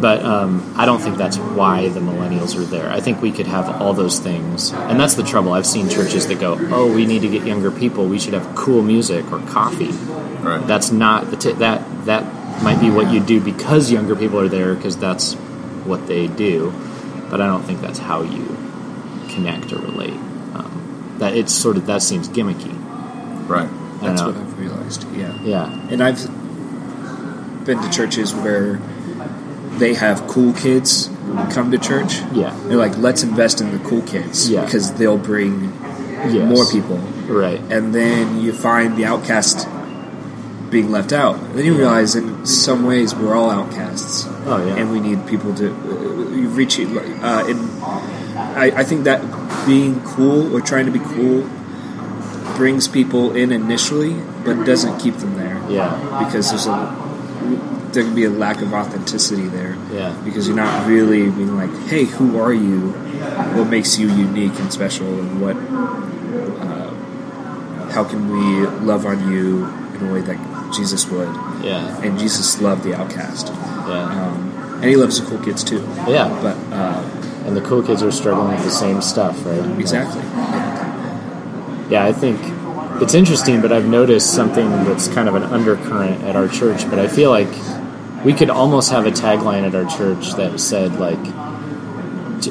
[0.00, 2.90] But um, I don't think that's why the millennials are there.
[2.90, 5.52] I think we could have all those things, and that's the trouble.
[5.52, 8.06] I've seen churches that go, "Oh, we need to get younger people.
[8.06, 9.90] We should have cool music or coffee."
[10.42, 10.66] Right.
[10.66, 14.48] That's not the t- that that might be what you do because younger people are
[14.48, 15.34] there because that's
[15.84, 16.72] what they do,
[17.30, 18.44] but I don't think that's how you
[19.28, 20.12] connect or relate.
[20.54, 22.74] Um, that it's sort of that seems gimmicky.
[23.48, 23.68] right.
[24.00, 25.06] That's what I've realized.
[25.14, 25.38] Yeah.
[25.42, 26.24] Yeah, And I've
[27.66, 28.76] been to churches where
[29.78, 31.10] they have cool kids
[31.50, 32.14] come to church.
[32.32, 34.64] yeah, They're like, let's invest in the cool kids Yeah.
[34.64, 35.64] because they'll bring
[36.30, 36.48] yes.
[36.48, 36.96] more people.
[37.28, 37.60] Right.
[37.70, 39.68] And then you find the outcast
[40.70, 41.34] being left out.
[41.54, 44.76] Then you realize, in some ways, we're all outcasts, Oh yeah.
[44.76, 46.88] and we need people to uh, you reach it.
[47.22, 47.82] Uh, and
[48.38, 49.20] I, I think that
[49.66, 51.48] being cool or trying to be cool
[52.56, 56.22] brings people in initially, but doesn't keep them there yeah.
[56.24, 56.96] because there's a
[57.92, 60.14] there can be a lack of authenticity there Yeah.
[60.24, 62.92] because you're not really being like, hey, who are you?
[63.56, 65.56] What makes you unique and special, and what?
[65.56, 66.94] Uh,
[67.90, 70.36] how can we love on you in a way that
[70.72, 71.28] Jesus would?
[71.62, 72.00] Yeah.
[72.02, 74.04] And Jesus loved the outcast, Yeah.
[74.28, 75.80] um, and He loves the cool kids too.
[76.08, 76.28] Yeah.
[76.42, 77.02] But uh,
[77.46, 79.64] And the cool kids are struggling with the same stuff, right?
[79.80, 80.22] exactly,
[81.90, 82.38] Yeah, I think
[83.02, 86.88] it's interesting, but I've noticed something that's kind of an undercurrent at our church.
[86.88, 87.48] But I feel like
[88.24, 91.18] we could almost have a tagline at our church that said like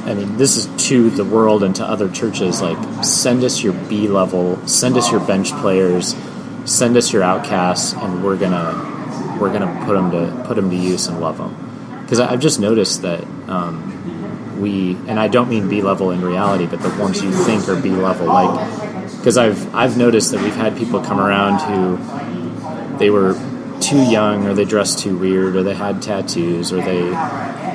[0.05, 2.61] I mean, this is to the world and to other churches.
[2.61, 6.13] Like, send us your B level, send us your bench players,
[6.65, 10.75] send us your outcasts, and we're gonna we're gonna put them to put them to
[10.75, 11.55] use and love them.
[12.01, 16.65] Because I've just noticed that um, we, and I don't mean B level in reality,
[16.65, 20.55] but the ones you think are B level, like because I've I've noticed that we've
[20.55, 23.33] had people come around who they were
[23.79, 27.13] too young, or they dressed too weird, or they had tattoos, or they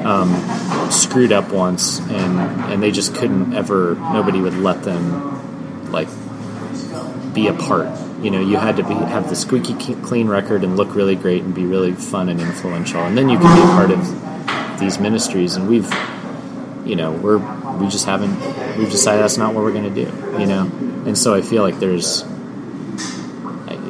[0.05, 2.39] um, screwed up once, and
[2.73, 3.95] and they just couldn't ever.
[3.95, 6.09] Nobody would let them like
[7.33, 7.89] be a part.
[8.25, 11.43] You know, you had to be have the squeaky clean record and look really great
[11.43, 14.99] and be really fun and influential, and then you can be a part of these
[14.99, 15.57] ministries.
[15.57, 15.93] And we've,
[16.87, 17.37] you know, we're
[17.77, 18.35] we just haven't
[18.79, 20.11] we've decided that's not what we're going to do.
[20.41, 20.63] You know,
[21.05, 22.23] and so I feel like there's,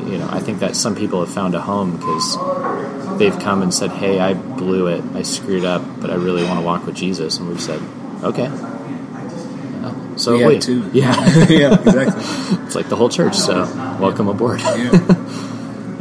[0.08, 2.36] you know, I think that some people have found a home because
[3.20, 5.04] they've come and said, "Hey, I blew it.
[5.14, 7.80] I screwed up, but I really want to walk with Jesus." And we've said,
[8.24, 8.50] "Okay."
[10.24, 10.90] So yeah, we, too.
[10.94, 11.12] yeah,
[11.50, 12.22] yeah, exactly.
[12.64, 13.36] it's like the whole church.
[13.36, 13.64] So
[14.00, 14.60] welcome aboard.
[14.60, 15.20] Yeah.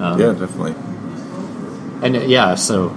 [0.03, 0.75] Um, yeah, definitely.
[2.01, 2.89] And yeah, so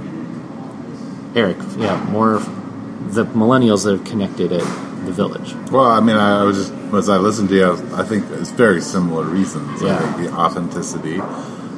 [1.37, 4.65] Eric, yeah, more the millennials that have connected at
[5.07, 5.55] the village.
[5.71, 8.29] Well, I mean, I was just as I listened to you, I, was, I think
[8.31, 9.83] it's very similar reasons.
[9.83, 9.95] Yeah.
[9.95, 11.21] I think the authenticity.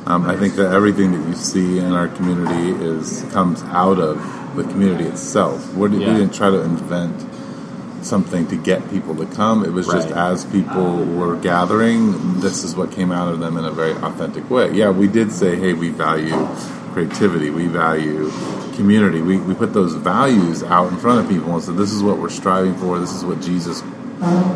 [0.06, 4.16] Um, I think that everything that you see in our community is comes out of
[4.56, 5.74] the community itself.
[5.74, 5.98] What Yeah.
[5.98, 7.27] We didn't try to invent
[8.08, 9.64] something to get people to come.
[9.64, 13.64] It was just as people were gathering, this is what came out of them in
[13.64, 14.72] a very authentic way.
[14.72, 16.46] Yeah, we did say, hey, we value
[16.92, 18.30] creativity, we value
[18.74, 19.20] community.
[19.20, 22.18] We, we put those values out in front of people and said, this is what
[22.18, 23.82] we're striving for, this is what Jesus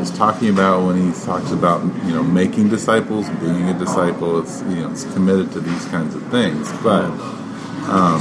[0.00, 4.40] is talking about when he talks about you know making disciples, being a disciple.
[4.40, 6.70] It's you know it's committed to these kinds of things.
[6.82, 7.04] But
[7.88, 8.20] um,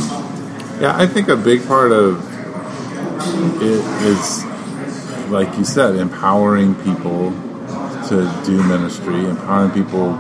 [0.80, 2.24] yeah, I think a big part of
[3.62, 4.51] it is
[5.32, 7.32] like you said, empowering people
[8.10, 10.14] to do ministry, empowering people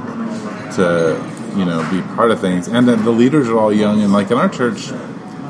[0.75, 4.13] to you know be part of things, and then the leaders are all young and
[4.13, 4.91] like in our church.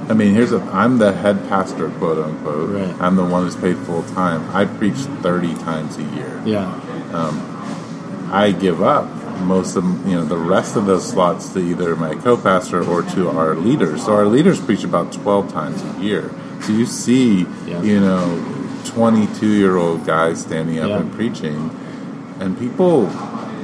[0.09, 0.59] I mean, here's a.
[0.73, 2.69] I'm the head pastor, quote unquote.
[2.71, 3.01] Right.
[3.01, 4.49] I'm the one who's paid full time.
[4.53, 6.41] I preach 30 times a year.
[6.45, 6.65] Yeah,
[7.13, 9.07] um, I give up
[9.41, 13.29] most of you know the rest of those slots to either my co-pastor or to
[13.29, 14.05] our leaders.
[14.05, 16.31] So our leaders preach about 12 times a year.
[16.61, 17.81] So you see, Yeah.
[17.81, 20.97] you know, 22 year old guys standing up Yeah.
[20.99, 21.69] and preaching,
[22.39, 23.09] and people.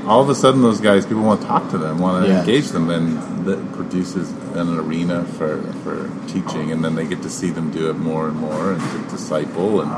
[0.07, 2.39] All of a sudden, those guys, people want to talk to them, want to Yeah.
[2.39, 7.29] engage them, and that produces an arena for, for teaching, and then they get to
[7.29, 9.91] see them do it more and more, and to disciple, and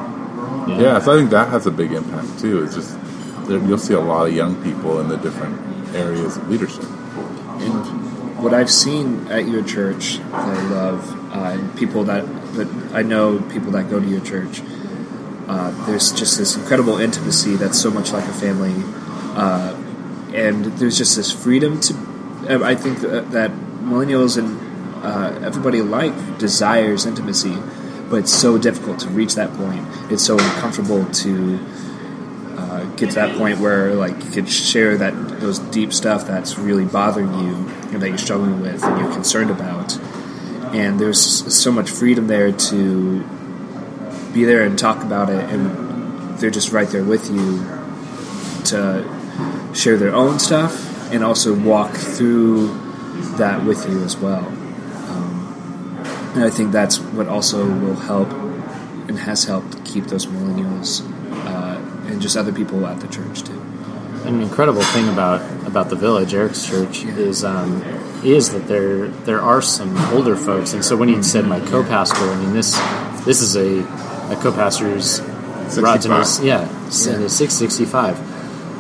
[0.68, 2.64] yeah, yeah, so I think that has a big impact too.
[2.64, 2.98] It's just
[3.48, 5.56] there, you'll see a lot of young people in the different
[5.96, 6.86] areas of leadership.
[7.60, 7.74] And
[8.44, 13.04] what I've seen at your church that I love, uh, and people that, that I
[13.04, 14.62] know, people that go to your church,
[15.50, 18.74] uh, there's just this incredible intimacy that's so much like a family.
[19.36, 19.76] Uh,
[20.32, 21.94] and there's just this freedom to.
[22.64, 27.56] I think that, that millennials and uh, everybody alike desires intimacy,
[28.10, 29.86] but it's so difficult to reach that point.
[30.12, 31.60] It's so uncomfortable to
[32.58, 36.60] uh, get to that point where like you could share that those deep stuff that's
[36.60, 37.56] really bothering you
[37.92, 39.98] and that you're struggling with and you're concerned about
[40.74, 43.24] and there's so much freedom there to
[44.39, 47.60] be there and talk about it and they're just right there with you
[48.63, 49.04] to
[49.73, 52.67] share their own stuff and also walk through
[53.38, 54.45] that with you as well.
[54.45, 56.02] Um,
[56.36, 58.32] and I think that's what also will help
[59.10, 61.04] and has helped keep those millennials
[61.45, 63.60] uh, and just other people at the church too.
[64.25, 67.82] an incredible thing about about the village, Eric's church, is um,
[68.23, 72.30] is that there there are some older folks, and so when he said my co-pastor,
[72.30, 72.78] I mean this
[73.25, 73.83] this is a
[74.30, 75.21] a co-pastor's
[75.84, 78.17] Rod's in his- yeah, s- in his six sixty five,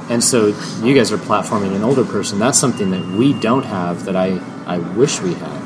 [0.09, 2.39] and so you guys are platforming an older person.
[2.39, 5.61] That's something that we don't have that I I wish we had,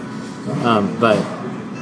[0.66, 1.18] um, but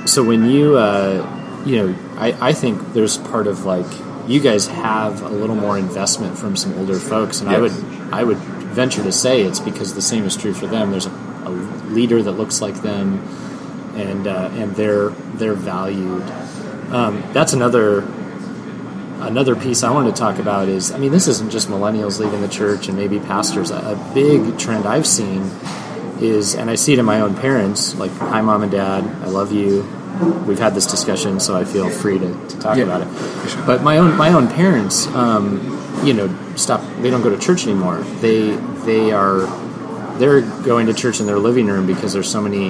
[0.05, 1.25] so when you uh,
[1.65, 3.85] you know I, I think there's part of like
[4.27, 7.71] you guys have a little more investment from some older folks and i would
[8.13, 10.91] i would venture to say it's because the same is true for them.
[10.91, 11.11] There's a,
[11.45, 11.49] a
[11.89, 13.19] leader that looks like them
[13.95, 16.23] and uh, and they're they're valued
[16.91, 18.01] um, that's another
[19.21, 22.41] another piece I wanted to talk about is I mean this isn't just millennials leaving
[22.41, 23.69] the church and maybe pastors.
[23.71, 25.43] A, big trend I've seen
[26.19, 29.27] is and I see it in my own parents like hi mom and dad I
[29.27, 29.83] love you.
[30.47, 33.65] We've had this discussion so I feel free to, to talk Yeah, about it.
[33.65, 37.63] but my own my own parents um, you know stop they don't go to church
[37.63, 37.99] anymore.
[38.21, 39.41] They they are
[40.17, 42.69] they're going to church in their living room because there's so many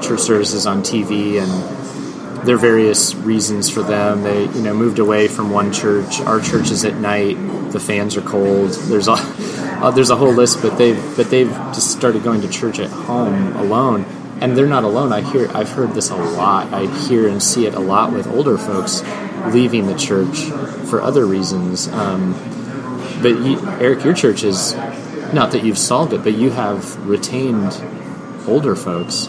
[0.00, 1.97] church services on TV and
[2.44, 4.22] there are various reasons for them.
[4.22, 6.20] They you know moved away from one church.
[6.20, 7.34] Our church is at night.
[7.72, 8.70] The fans are cold.
[8.70, 9.12] There's a
[9.82, 12.90] uh, there's a whole list, but they've but they've just started going to church at
[12.90, 14.04] home alone,
[14.40, 15.12] and they're not alone.
[15.12, 16.72] I hear I've heard this a lot.
[16.72, 19.02] I hear and see it a lot with older folks
[19.46, 20.44] leaving the church
[20.88, 21.88] for other reasons.
[21.88, 22.32] Um,
[23.22, 24.74] but you, Eric, your church is
[25.32, 27.72] not that you've solved it, but you have retained
[28.46, 29.28] older folks.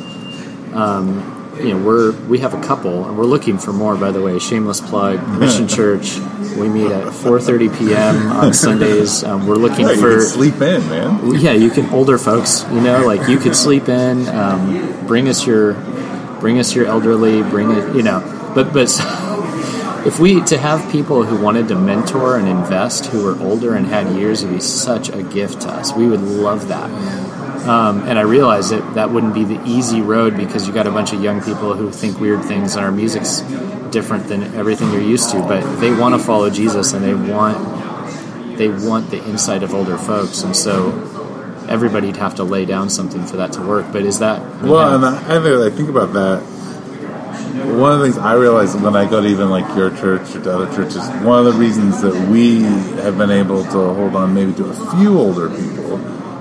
[0.74, 3.96] Um, you know, we're we have a couple, and we're looking for more.
[3.96, 6.18] By the way, shameless plug, Mission Church.
[6.58, 8.32] We meet at 4:30 p.m.
[8.32, 9.24] on Sundays.
[9.24, 11.36] Um, we're looking Yeah, you for can sleep in, man.
[11.40, 12.64] yeah, you can older folks.
[12.72, 14.28] You know, like you could sleep in.
[14.28, 15.74] Um, bring us your,
[16.40, 17.42] bring us your elderly.
[17.44, 17.96] Bring it.
[17.96, 18.20] You know,
[18.56, 18.90] but but
[20.06, 23.86] if we to have people who wanted to mentor and invest who were older and
[23.86, 25.94] had years would be such a gift to us.
[25.94, 26.90] We would love that.
[27.68, 30.92] Um, and I realized that that wouldn't be the easy road because you got a
[30.92, 33.42] bunch of young people who think weird things and our music's
[33.92, 35.40] different than everything you're used to.
[35.42, 37.78] But they want to follow Jesus and they want
[38.58, 40.92] they want the insight of older folks, and so
[41.70, 43.86] everybody'd have to lay down something for that to work.
[43.92, 46.42] But is that Well, and I, I think- I think about that.
[47.80, 50.42] One of the things I realize when I go to even like your church or
[50.42, 52.62] to other churches, one of the reasons that we
[53.04, 55.98] have been able to hold on maybe to a few older people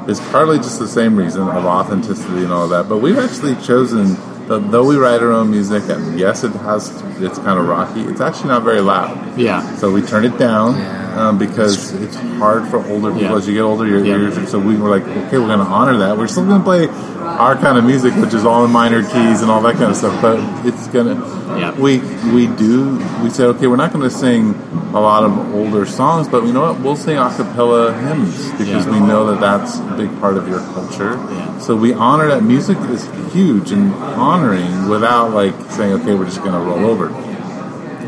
[0.08, 2.88] is partly just the same reason of authenticity and all that.
[2.88, 4.14] But we've actually chosen,
[4.48, 6.88] that though we write our own music, and yes, it has,
[7.20, 8.00] it's kind of rocky.
[8.02, 9.38] It's actually not very loud.
[9.38, 11.28] yeah, So we turn it down Yeah.
[11.28, 13.22] um, because it's hard for older people.
[13.30, 13.36] Yeah.
[13.36, 14.14] As you get older, your Yeah.
[14.16, 14.50] ears.
[14.50, 16.16] So we were like, okay, we're going to honor that.
[16.16, 16.88] We're still going to play
[17.20, 19.96] our kind of music, which is all in minor keys and all that kind of
[19.96, 20.20] stuff.
[20.22, 21.37] But it's going to.
[21.58, 21.72] Yeah.
[21.72, 21.98] We
[22.32, 22.98] we do.
[23.22, 24.54] We say, okay, we're not going to sing
[24.94, 26.80] a lot of older songs, but you know what?
[26.80, 28.92] We'll sing a cappella hymns because Yeah.
[28.92, 31.14] we know that that's a big part of your culture.
[31.14, 31.58] Yeah.
[31.58, 32.42] So we honor that.
[32.42, 37.08] Music is huge and honoring without like saying, okay, we're just going to roll over.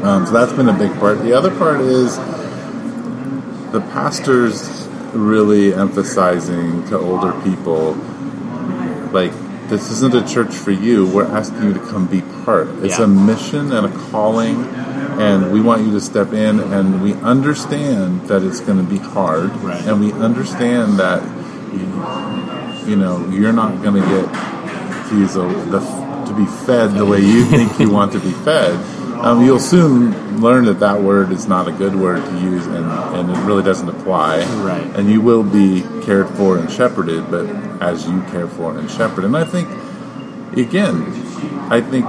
[0.06, 1.18] Um, so that's been a big part.
[1.22, 2.16] The other part is
[3.72, 7.94] the pastors really emphasizing to older people,
[9.12, 9.32] like,
[9.70, 11.06] this isn't a church for you.
[11.06, 12.68] We're asking you to come be part.
[12.82, 13.04] It's Yeah.
[13.04, 14.64] a mission and a calling,
[15.18, 16.60] and we want you to step in.
[16.60, 19.80] And we understand that it's going to be hard, Right.
[19.86, 21.22] and we understand that
[21.72, 24.26] you, you know you're not going to get
[25.08, 25.80] to use a, the,
[26.26, 28.78] to be fed the way you think you want to be fed.
[29.22, 32.86] Um, you'll soon learn that that word is not a good word to use, and,
[32.86, 34.38] and it really doesn't apply.
[34.62, 34.82] Right.
[34.96, 37.46] And you will be cared for and shepherded, but
[37.82, 39.24] as you care for and shepherd.
[39.24, 39.68] And I think,
[40.56, 41.02] again,
[41.70, 42.06] I think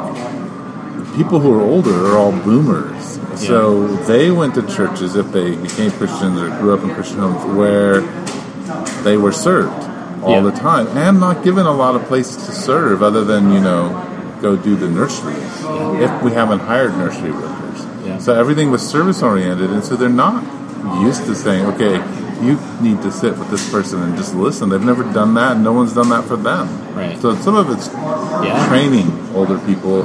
[1.15, 3.19] people who are older are all boomers.
[3.35, 7.43] So they went to churches if they became Christians or grew up in Christian homes
[7.57, 8.01] where
[9.03, 9.73] they were served
[10.23, 10.41] all Yeah.
[10.41, 13.89] the time and not given a lot of places to serve other than, you know,
[14.41, 15.35] go do the nursery
[16.03, 17.85] if we haven't hired nursery workers.
[18.05, 18.17] Yeah.
[18.17, 20.43] So everything was service oriented and so they're not
[21.01, 21.95] used to saying, okay,
[22.43, 24.69] you need to sit with this person and just listen.
[24.69, 26.67] They've never done that and no one's done that for them.
[26.95, 27.19] Right.
[27.21, 28.67] So some of it's yeah.
[28.67, 30.03] training older people,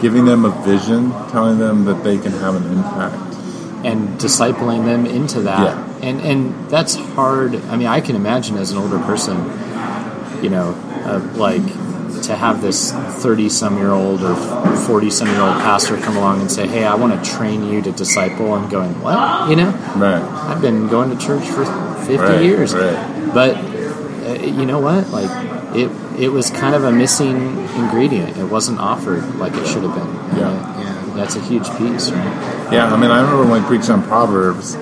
[0.00, 3.28] giving them a vision, telling them that they can have an impact.
[3.84, 5.76] and discipling them into that.
[5.76, 6.08] Yeah.
[6.08, 7.54] And and that's hard.
[7.54, 9.36] I mean, I can imagine as an older person,
[10.42, 11.62] you know, uh, like
[12.24, 12.92] to have this
[13.22, 14.34] thirty some year old or
[14.86, 17.82] forty some year old pastor come along and say, "Hey, I want to train you
[17.82, 20.22] to disciple." I'm going, "What?" You know, Right.
[20.22, 21.64] I've been going to church for
[22.06, 23.30] fifty Right, years, right.
[23.34, 25.08] but uh, you know what?
[25.10, 25.30] Like
[25.76, 27.36] it it was kind of a missing
[27.76, 28.36] ingredient.
[28.36, 30.06] It wasn't offered like it should have been.
[30.06, 30.80] And Yeah.
[30.80, 30.88] Yeah.
[31.14, 32.72] That's a huge piece, right?
[32.72, 34.76] Yeah, I mean, I remember when I preached on Proverbs,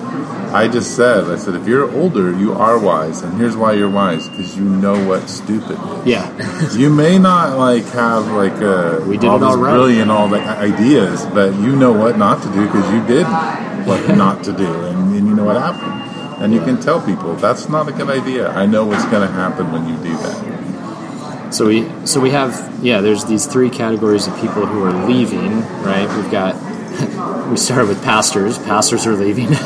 [0.53, 3.89] I just said, I said, if you're older, you are wise, and here's why you're
[3.89, 6.05] wise, because you know what stupid is.
[6.05, 6.27] Yeah.
[6.77, 9.71] You may not like have like uh, We did all it this all right.
[9.71, 13.25] brilliant all the ideas, but you know what not to do because you did
[13.87, 17.35] what not to do, and, and you know what happened, and you can tell people
[17.35, 18.49] that's not a good idea.
[18.49, 21.53] I know what's going to happen when you do that.
[21.53, 23.01] So we so we have yeah.
[23.01, 25.61] There's these three categories of people who are leaving.
[25.83, 26.07] Right.
[26.15, 26.55] We've got
[27.51, 28.57] we started with pastors.
[28.57, 29.49] Pastors are leaving.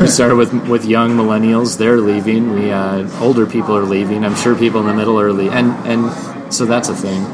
[0.00, 1.78] We started with with young millennials.
[1.78, 2.52] They're leaving.
[2.52, 4.24] We uh, older people are leaving.
[4.24, 5.56] I'm sure people in the middle are leaving.
[5.56, 7.24] And and so that's a thing.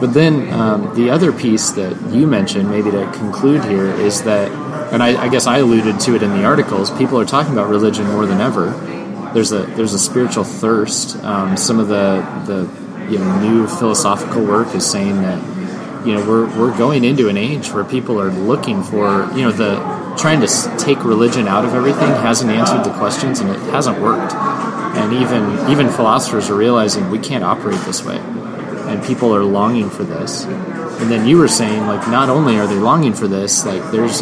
[0.00, 4.50] But then um, the other piece that you mentioned, maybe to conclude here, is that,
[4.92, 6.90] and I, I guess I alluded to it in the articles.
[6.98, 8.70] People are talking about religion more than ever.
[9.34, 11.22] There's a there's a spiritual thirst.
[11.22, 15.53] Um, some of the the you know new philosophical work is saying that
[16.04, 19.52] you know we're we're going into an age where people are looking for you know
[19.52, 19.76] the
[20.16, 24.32] trying to take religion out of everything hasn't answered the questions and it hasn't worked.
[24.34, 29.90] and even even philosophers are realizing we can't operate this way, and people are longing
[29.90, 30.44] for this.
[30.44, 34.20] And then you were saying like not only are they longing for this, like there's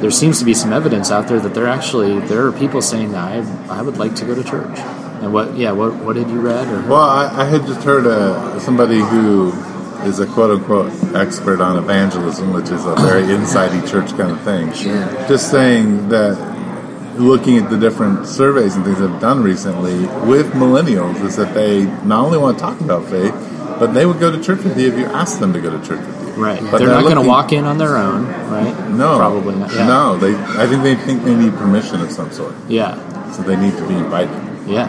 [0.00, 3.14] there seems to be some evidence out there that there actually there are people saying
[3.14, 4.78] I I would like to go to church.
[5.20, 6.88] And what yeah what what had you read or heard?
[6.88, 9.52] Well, I, I had just heard uh, somebody who
[10.06, 14.40] is a quote unquote expert on evangelism, which is a very insidey church kind of
[14.42, 14.68] thing.
[14.86, 15.28] Yeah.
[15.28, 16.50] Just saying that
[17.18, 21.84] looking at the different surveys and things they've done recently with millennials is that they
[22.04, 23.34] not only want to talk about faith,
[23.78, 25.86] but they would go to church with you if you asked them to go to
[25.86, 26.42] church with you.
[26.42, 26.60] Right.
[26.60, 28.88] But they're, not going to walk in on their own, right?
[28.90, 29.72] No, Probably not.
[29.72, 29.86] Yeah.
[29.86, 30.34] No, they.
[30.34, 32.94] I think they think they need permission of some sort, Yeah.
[33.32, 34.68] so they need to be invited.
[34.68, 34.88] Yeah.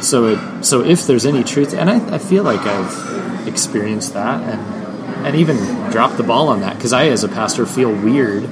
[0.00, 4.40] So it so if there's any truth, and I, I feel like I've experienced that,
[4.42, 5.56] and and even
[5.90, 8.44] dropped the ball on that because I, as a pastor, feel weird.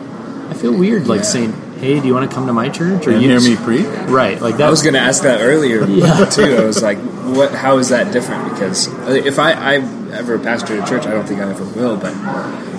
[0.51, 1.27] I feel weird like Yeah.
[1.27, 3.57] saying, "Hey, do you want to come to my church?" Or And you hear me
[3.57, 3.87] preach.
[4.09, 4.41] Right.
[4.41, 6.25] Like that I was going to ask that earlier Yeah.
[6.27, 6.57] too.
[6.57, 7.53] I was like, "What?
[7.55, 9.75] How is that different?" Because uh, if I, I
[10.13, 11.97] ever pastor a church, I don't think I ever will.
[11.97, 12.15] But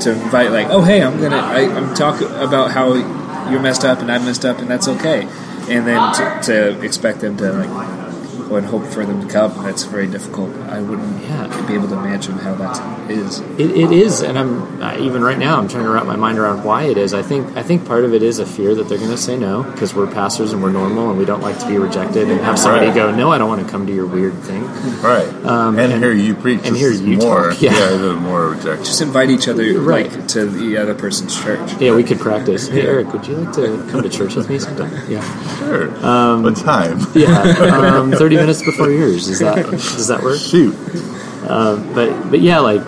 [0.01, 2.93] to invite, like, "Oh, hey, I'm gonna, I, I'm talking about how
[3.49, 5.28] you're messed up and I messed up, and that's okay,"
[5.70, 7.98] and then to, to expect them to like go
[8.57, 10.49] and hope for them to come, that's very difficult.
[10.69, 11.47] I wouldn't Yeah.
[11.67, 13.39] be able to imagine how that is.
[13.57, 15.57] It, it is, and I'm even right now.
[15.59, 17.13] I'm trying to wrap my mind around why it is.
[17.13, 19.35] I think I think part of it is a fear that they're going to say
[19.37, 22.39] no because we're pastors and we're normal and we don't like to be rejected and
[22.41, 22.95] have somebody Right.
[22.95, 24.63] go, "No, I don't want to come to your weird thing."
[25.01, 25.27] Right.
[25.45, 26.61] Um, and, and- hear you preach.
[26.65, 27.51] and is hear you more.
[27.51, 27.71] talk, yeah.
[27.77, 28.83] there's more rejection.
[28.85, 30.11] Just invite each other Right.
[30.11, 31.73] like to the other person's church.
[31.79, 32.67] Yeah, we could practice.
[32.67, 34.91] Hey, Eric, would you like to come to church with me sometime?
[35.09, 35.23] Yeah,
[35.59, 36.05] Sure.
[36.05, 36.99] Um, what time?
[37.15, 37.41] yeah.
[37.41, 39.27] Um, Thirty minutes before yours.
[39.27, 40.39] Is that does that work?
[40.39, 40.75] Shoot.
[41.47, 42.81] Uh, but but yeah, like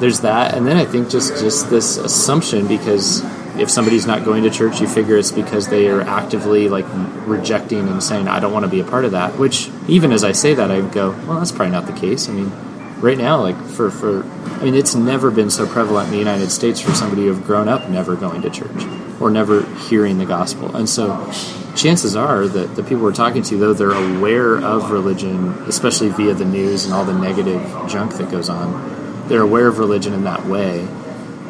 [0.00, 3.22] there's that, and then I think just just this assumption because
[3.58, 6.86] if somebody's not going to church, you figure it's because they are actively like
[7.26, 10.24] rejecting and saying, "I don't want to be a part of that." Which even as
[10.24, 12.52] I say that, I go, "Well, that's probably not the case." I mean,
[13.00, 14.24] right now, like for for
[14.60, 17.44] I mean, it's never been so prevalent in the United States for somebody who have
[17.44, 18.84] grown up never going to church
[19.20, 21.30] or never hearing the gospel, and so
[21.76, 26.34] chances are that the people we're talking to, though they're aware of religion, especially via
[26.34, 30.24] the news and all the negative junk that goes on, they're aware of religion in
[30.24, 30.86] that way,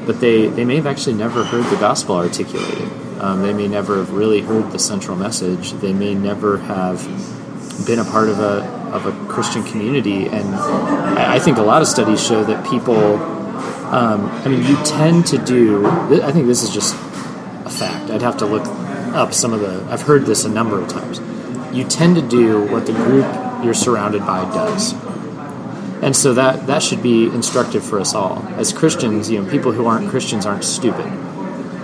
[0.07, 2.91] but they, they may have actually never heard the gospel articulated.
[3.21, 5.73] Um, they may never have really heard the central message.
[5.73, 7.03] They may never have
[7.87, 11.89] been a part of a of a Christian community, and I think a lot of
[11.89, 13.17] studies show that people.
[13.95, 15.87] Um, I mean, you tend to do.
[16.23, 16.95] I think this is just
[17.65, 18.11] a fact.
[18.11, 18.65] I'd have to look
[19.15, 19.87] up some of the.
[19.91, 21.21] I've heard this a number of times.
[21.75, 23.27] You tend to do what the group
[23.65, 24.93] you're surrounded by does,
[26.03, 29.31] and so that that should be instructive for us all as Christians.
[29.31, 31.11] You know, people who aren't Christians aren't stupid.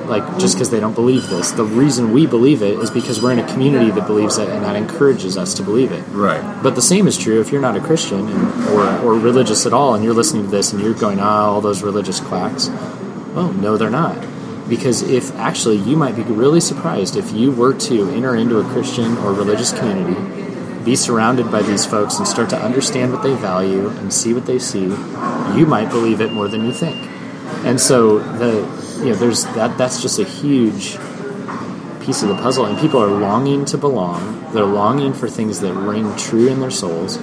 [0.06, 3.30] Like just because they don't believe this, the reason we believe it is because we're
[3.30, 6.02] in a community that believes it, and that encourages us to believe it.
[6.08, 6.62] Right.
[6.64, 9.72] But the same is true if you're not a Christian and, or, or religious at
[9.72, 12.68] all, and you're listening to this and you're going, ah, all those religious quacks.
[13.36, 14.18] Oh, no, they're not.
[14.70, 18.64] Because if actually, you might be really surprised if you were to enter into a
[18.72, 20.14] Christian or religious community,
[20.84, 24.46] be surrounded by these folks, and start to understand what they value and see what
[24.46, 24.84] they see,
[25.58, 26.96] you might believe it more than you think.
[27.66, 30.96] And so the you know there's that that's just a huge
[32.04, 34.52] piece of the puzzle and people are longing to belong.
[34.52, 37.18] They're longing for things that ring true in their souls.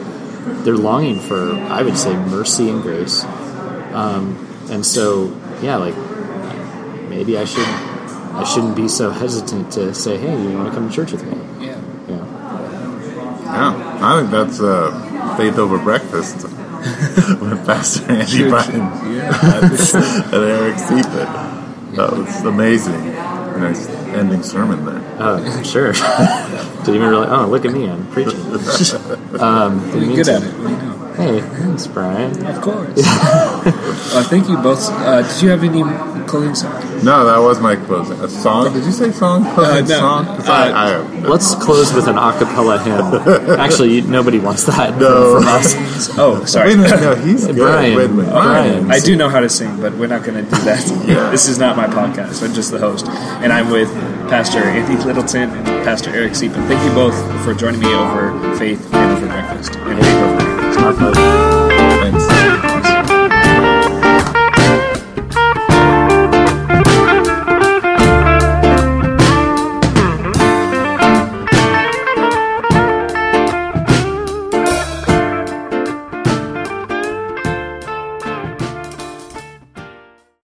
[0.64, 3.24] They're longing for i would say mercy and grace.
[3.94, 4.38] Um,
[4.70, 5.96] and so yeah like
[7.10, 10.90] maybe i should i shouldn't be so hesitant to say hey you want to come
[10.90, 11.80] to church with me Yeah.
[12.08, 12.24] yeah
[13.46, 14.00] Yeah.
[14.02, 16.44] I think that's uh, faith over breakfast
[17.42, 21.28] with Pastor Andy Bryan and Eric Seepin.
[21.96, 23.14] That was amazing.
[23.58, 25.02] Nice ending sermon there.
[25.20, 25.92] oh sure
[26.86, 28.40] didn't even really oh look at me i'm preaching
[29.42, 30.34] um, You're good to.
[30.34, 30.54] at it.
[30.54, 31.14] What do you know?
[31.18, 33.02] hey thanks brian Of course.
[33.04, 34.88] uh, thank you both.
[34.92, 35.82] Uh, did you have any
[36.28, 36.76] clothing song?
[37.04, 38.20] No, that was my closing.
[38.22, 38.74] A song?
[38.74, 39.44] Did you say song?
[39.54, 40.00] Closing no.
[40.00, 40.26] song?
[40.26, 43.60] 'Cause Uh, I, I, Let's close with an a cappella hymn.
[43.60, 45.36] Actually, you- nobody wants that No.
[45.36, 45.76] from us.
[46.20, 46.76] Oh, sorry.
[46.78, 47.56] Wait no, he's good.
[47.58, 48.14] Brian, Wait a.
[48.32, 48.92] Brian.
[48.92, 50.78] I do know how to sing, but we're not going to do that.
[51.32, 52.44] This is not my podcast.
[52.44, 53.08] I'm just the host.
[53.08, 53.90] And I'm with
[54.30, 56.68] Pastor Andy Littleton and Pastor Eric Seepin.
[56.68, 59.76] Thank you both for joining me over faith and over breakfast.
[59.76, 62.28] And faith over breakfast.
[62.30, 62.67] Thanks.